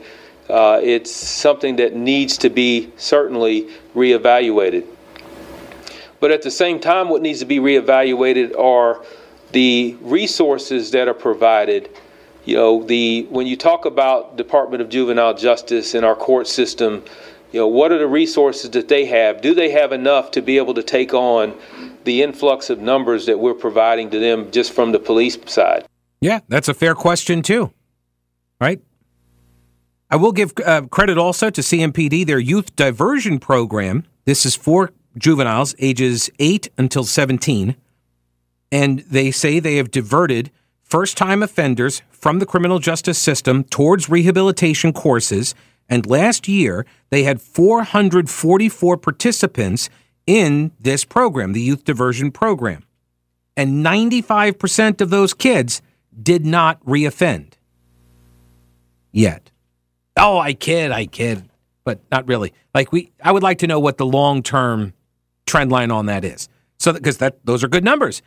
uh, 0.49 0.81
it's 0.83 1.11
something 1.11 1.77
that 1.77 1.95
needs 1.95 2.39
to 2.39 2.51
be 2.51 2.93
certainly 2.97 3.69
reevaluated. 3.95 4.87
But 6.21 6.31
at 6.31 6.43
the 6.43 6.51
same 6.51 6.81
time, 6.81 7.09
what 7.09 7.23
needs 7.23 7.39
to 7.39 7.47
be 7.47 7.59
reevaluated 7.59 8.59
are 8.59 9.05
the 9.53 9.97
resources 10.01 10.91
that 10.91 11.09
are 11.09 11.15
provided 11.15 11.89
you 12.49 12.57
know, 12.57 12.83
the 12.83 13.27
when 13.29 13.47
you 13.47 13.59
talk 13.59 13.85
about 13.85 14.37
Department 14.39 14.81
of 14.81 14.89
Juvenile 14.89 15.35
Justice 15.35 15.95
and 15.95 16.03
our 16.03 16.15
court 16.15 16.49
system, 16.49 17.05
You 17.53 17.61
know, 17.61 17.69
what 17.69 17.93
are 17.93 17.99
the 17.99 18.07
resources 18.07 18.71
that 18.71 18.89
they 18.89 19.05
have? 19.05 19.43
Do 19.43 19.55
they 19.55 19.71
have 19.73 19.93
enough 19.93 20.31
to 20.31 20.41
be 20.41 20.57
able 20.57 20.73
to 20.75 20.83
take 20.83 21.13
on 21.13 21.55
the 22.05 22.23
influx 22.23 22.71
of 22.71 22.81
numbers 22.81 23.27
that 23.27 23.39
we're 23.39 23.55
providing 23.55 24.09
to 24.11 24.19
them 24.19 24.51
just 24.51 24.73
from 24.73 24.93
the 24.93 24.99
police 24.99 25.37
side? 25.47 25.85
Yeah, 26.23 26.41
that's 26.49 26.69
a 26.69 26.75
fair 26.75 26.95
question 26.95 27.43
too. 27.43 27.71
Right? 28.59 28.81
I 30.11 30.17
will 30.17 30.33
give 30.33 30.55
uh, 30.65 30.83
credit 30.91 31.19
also 31.19 31.51
to 31.51 31.61
CMPD, 31.61 32.27
their 32.27 32.39
youth 32.39 32.75
diversion 32.77 33.39
program. 33.41 34.05
This 34.25 34.47
is 34.47 34.57
for 34.57 34.93
juveniles 35.19 35.75
ages 35.79 36.31
8 36.39 36.71
until 36.79 37.05
17. 37.05 37.77
And 38.73 39.01
they 39.01 39.31
say 39.31 39.61
they 39.61 39.77
have 39.77 39.91
diverted 39.91 40.51
first 40.89 41.17
time 41.17 41.43
offenders 41.43 42.03
from 42.11 42.39
the 42.39 42.47
criminal 42.47 42.79
justice 42.79 43.19
system 43.19 43.65
towards 43.65 44.09
rehabilitation 44.09 44.93
courses. 44.93 45.55
And 45.89 46.07
last 46.07 46.49
year, 46.49 46.87
they 47.11 47.23
had 47.23 47.41
444 47.41 48.97
participants 48.97 49.89
in 50.27 50.73
this 50.81 51.05
program, 51.05 51.53
the 51.53 51.61
Youth 51.61 51.85
Diversion 51.85 52.31
Program. 52.31 52.85
And 53.57 53.85
95% 53.85 55.01
of 55.01 55.11
those 55.11 55.35
kids 55.35 55.81
did 56.23 56.45
not 56.45 56.85
reoffend 56.85 57.55
yet. 59.13 59.51
Oh, 60.17 60.39
I 60.39 60.53
kid, 60.53 60.91
I 60.91 61.07
kid, 61.07 61.49
but 61.85 62.01
not 62.11 62.29
really. 62.29 62.53
Like 62.75 62.93
we, 62.93 63.13
I 63.23 63.33
would 63.33 63.43
like 63.43 63.59
to 63.59 63.67
know 63.67 63.81
what 63.81 63.99
the 63.99 64.07
long 64.07 64.43
term 64.43 64.93
trend 65.47 65.71
line 65.71 65.91
on 65.91 66.07
that 66.07 66.25
is. 66.25 66.49
So 66.79 66.93
because 66.93 67.19
that, 67.19 67.35
that 67.35 67.47
those 67.47 67.65
are 67.65 67.69
good 67.69 67.85
numbers. 67.85 68.23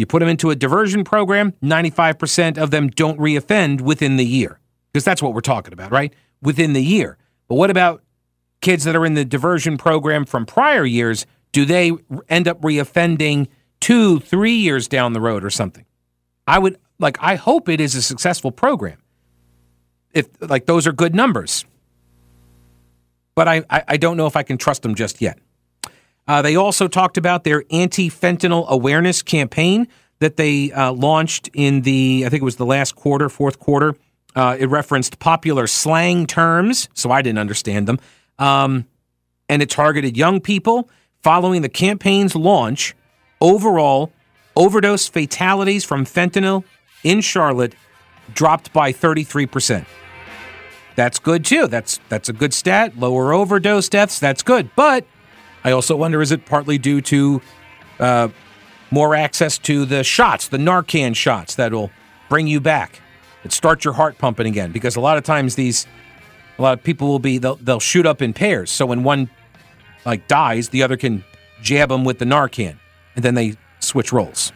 You 0.00 0.06
put 0.06 0.20
them 0.20 0.30
into 0.30 0.48
a 0.48 0.56
diversion 0.56 1.04
program, 1.04 1.52
95% 1.62 2.56
of 2.56 2.70
them 2.70 2.88
don't 2.88 3.18
reoffend 3.18 3.82
within 3.82 4.16
the 4.16 4.24
year. 4.24 4.58
Because 4.90 5.04
that's 5.04 5.20
what 5.20 5.34
we're 5.34 5.42
talking 5.42 5.74
about, 5.74 5.92
right? 5.92 6.14
Within 6.40 6.72
the 6.72 6.82
year. 6.82 7.18
But 7.48 7.56
what 7.56 7.68
about 7.68 8.02
kids 8.62 8.84
that 8.84 8.96
are 8.96 9.04
in 9.04 9.12
the 9.12 9.26
diversion 9.26 9.76
program 9.76 10.24
from 10.24 10.46
prior 10.46 10.86
years? 10.86 11.26
Do 11.52 11.66
they 11.66 11.92
end 12.30 12.48
up 12.48 12.62
reoffending 12.62 13.48
two, 13.78 14.20
three 14.20 14.54
years 14.54 14.88
down 14.88 15.12
the 15.12 15.20
road 15.20 15.44
or 15.44 15.50
something? 15.50 15.84
I 16.46 16.60
would 16.60 16.78
like, 16.98 17.18
I 17.20 17.34
hope 17.34 17.68
it 17.68 17.78
is 17.78 17.94
a 17.94 18.00
successful 18.00 18.52
program. 18.52 18.96
If 20.14 20.28
like 20.40 20.64
those 20.64 20.86
are 20.86 20.92
good 20.92 21.14
numbers. 21.14 21.66
But 23.34 23.48
I, 23.48 23.64
I, 23.68 23.84
I 23.86 23.96
don't 23.98 24.16
know 24.16 24.26
if 24.26 24.34
I 24.34 24.44
can 24.44 24.56
trust 24.56 24.80
them 24.80 24.94
just 24.94 25.20
yet. 25.20 25.38
Uh, 26.28 26.42
they 26.42 26.56
also 26.56 26.86
talked 26.86 27.16
about 27.16 27.44
their 27.44 27.64
anti 27.70 28.08
fentanyl 28.08 28.66
awareness 28.68 29.22
campaign 29.22 29.88
that 30.20 30.36
they 30.36 30.70
uh, 30.72 30.92
launched 30.92 31.48
in 31.54 31.82
the, 31.82 32.24
I 32.26 32.28
think 32.28 32.42
it 32.42 32.44
was 32.44 32.56
the 32.56 32.66
last 32.66 32.94
quarter, 32.94 33.28
fourth 33.28 33.58
quarter. 33.58 33.96
Uh, 34.36 34.56
it 34.58 34.66
referenced 34.66 35.18
popular 35.18 35.66
slang 35.66 36.26
terms, 36.26 36.88
so 36.94 37.10
I 37.10 37.22
didn't 37.22 37.38
understand 37.38 37.88
them. 37.88 37.98
Um, 38.38 38.86
and 39.48 39.62
it 39.62 39.70
targeted 39.70 40.16
young 40.16 40.40
people. 40.40 40.88
Following 41.22 41.60
the 41.60 41.68
campaign's 41.68 42.34
launch, 42.34 42.94
overall 43.40 44.12
overdose 44.56 45.08
fatalities 45.08 45.84
from 45.84 46.06
fentanyl 46.06 46.64
in 47.02 47.20
Charlotte 47.20 47.74
dropped 48.32 48.72
by 48.72 48.92
33%. 48.92 49.84
That's 50.96 51.18
good 51.18 51.44
too. 51.44 51.66
That's 51.66 52.00
that's 52.08 52.28
a 52.28 52.32
good 52.32 52.52
stat. 52.52 52.98
Lower 52.98 53.32
overdose 53.32 53.88
deaths, 53.88 54.18
that's 54.18 54.42
good. 54.42 54.70
But 54.76 55.06
I 55.64 55.72
also 55.72 55.96
wonder 55.96 56.22
is 56.22 56.32
it 56.32 56.46
partly 56.46 56.78
due 56.78 57.00
to 57.02 57.42
uh, 57.98 58.28
more 58.90 59.14
access 59.14 59.58
to 59.58 59.84
the 59.84 60.02
shots, 60.02 60.48
the 60.48 60.58
Narcan 60.58 61.14
shots 61.14 61.54
that 61.56 61.72
will 61.72 61.90
bring 62.28 62.46
you 62.46 62.60
back 62.60 63.00
and 63.42 63.52
start 63.52 63.84
your 63.84 63.94
heart 63.94 64.18
pumping 64.18 64.46
again? 64.46 64.72
Because 64.72 64.96
a 64.96 65.00
lot 65.00 65.18
of 65.18 65.24
times 65.24 65.54
these, 65.54 65.86
a 66.58 66.62
lot 66.62 66.78
of 66.78 66.84
people 66.84 67.08
will 67.08 67.18
be 67.18 67.38
they'll, 67.38 67.56
they'll 67.56 67.80
shoot 67.80 68.06
up 68.06 68.22
in 68.22 68.32
pairs. 68.32 68.70
So 68.70 68.86
when 68.86 69.02
one 69.02 69.28
like 70.04 70.26
dies, 70.28 70.70
the 70.70 70.82
other 70.82 70.96
can 70.96 71.24
jab 71.62 71.90
them 71.90 72.04
with 72.04 72.18
the 72.18 72.24
Narcan, 72.24 72.76
and 73.16 73.24
then 73.24 73.34
they 73.34 73.56
switch 73.80 74.12
roles. 74.12 74.52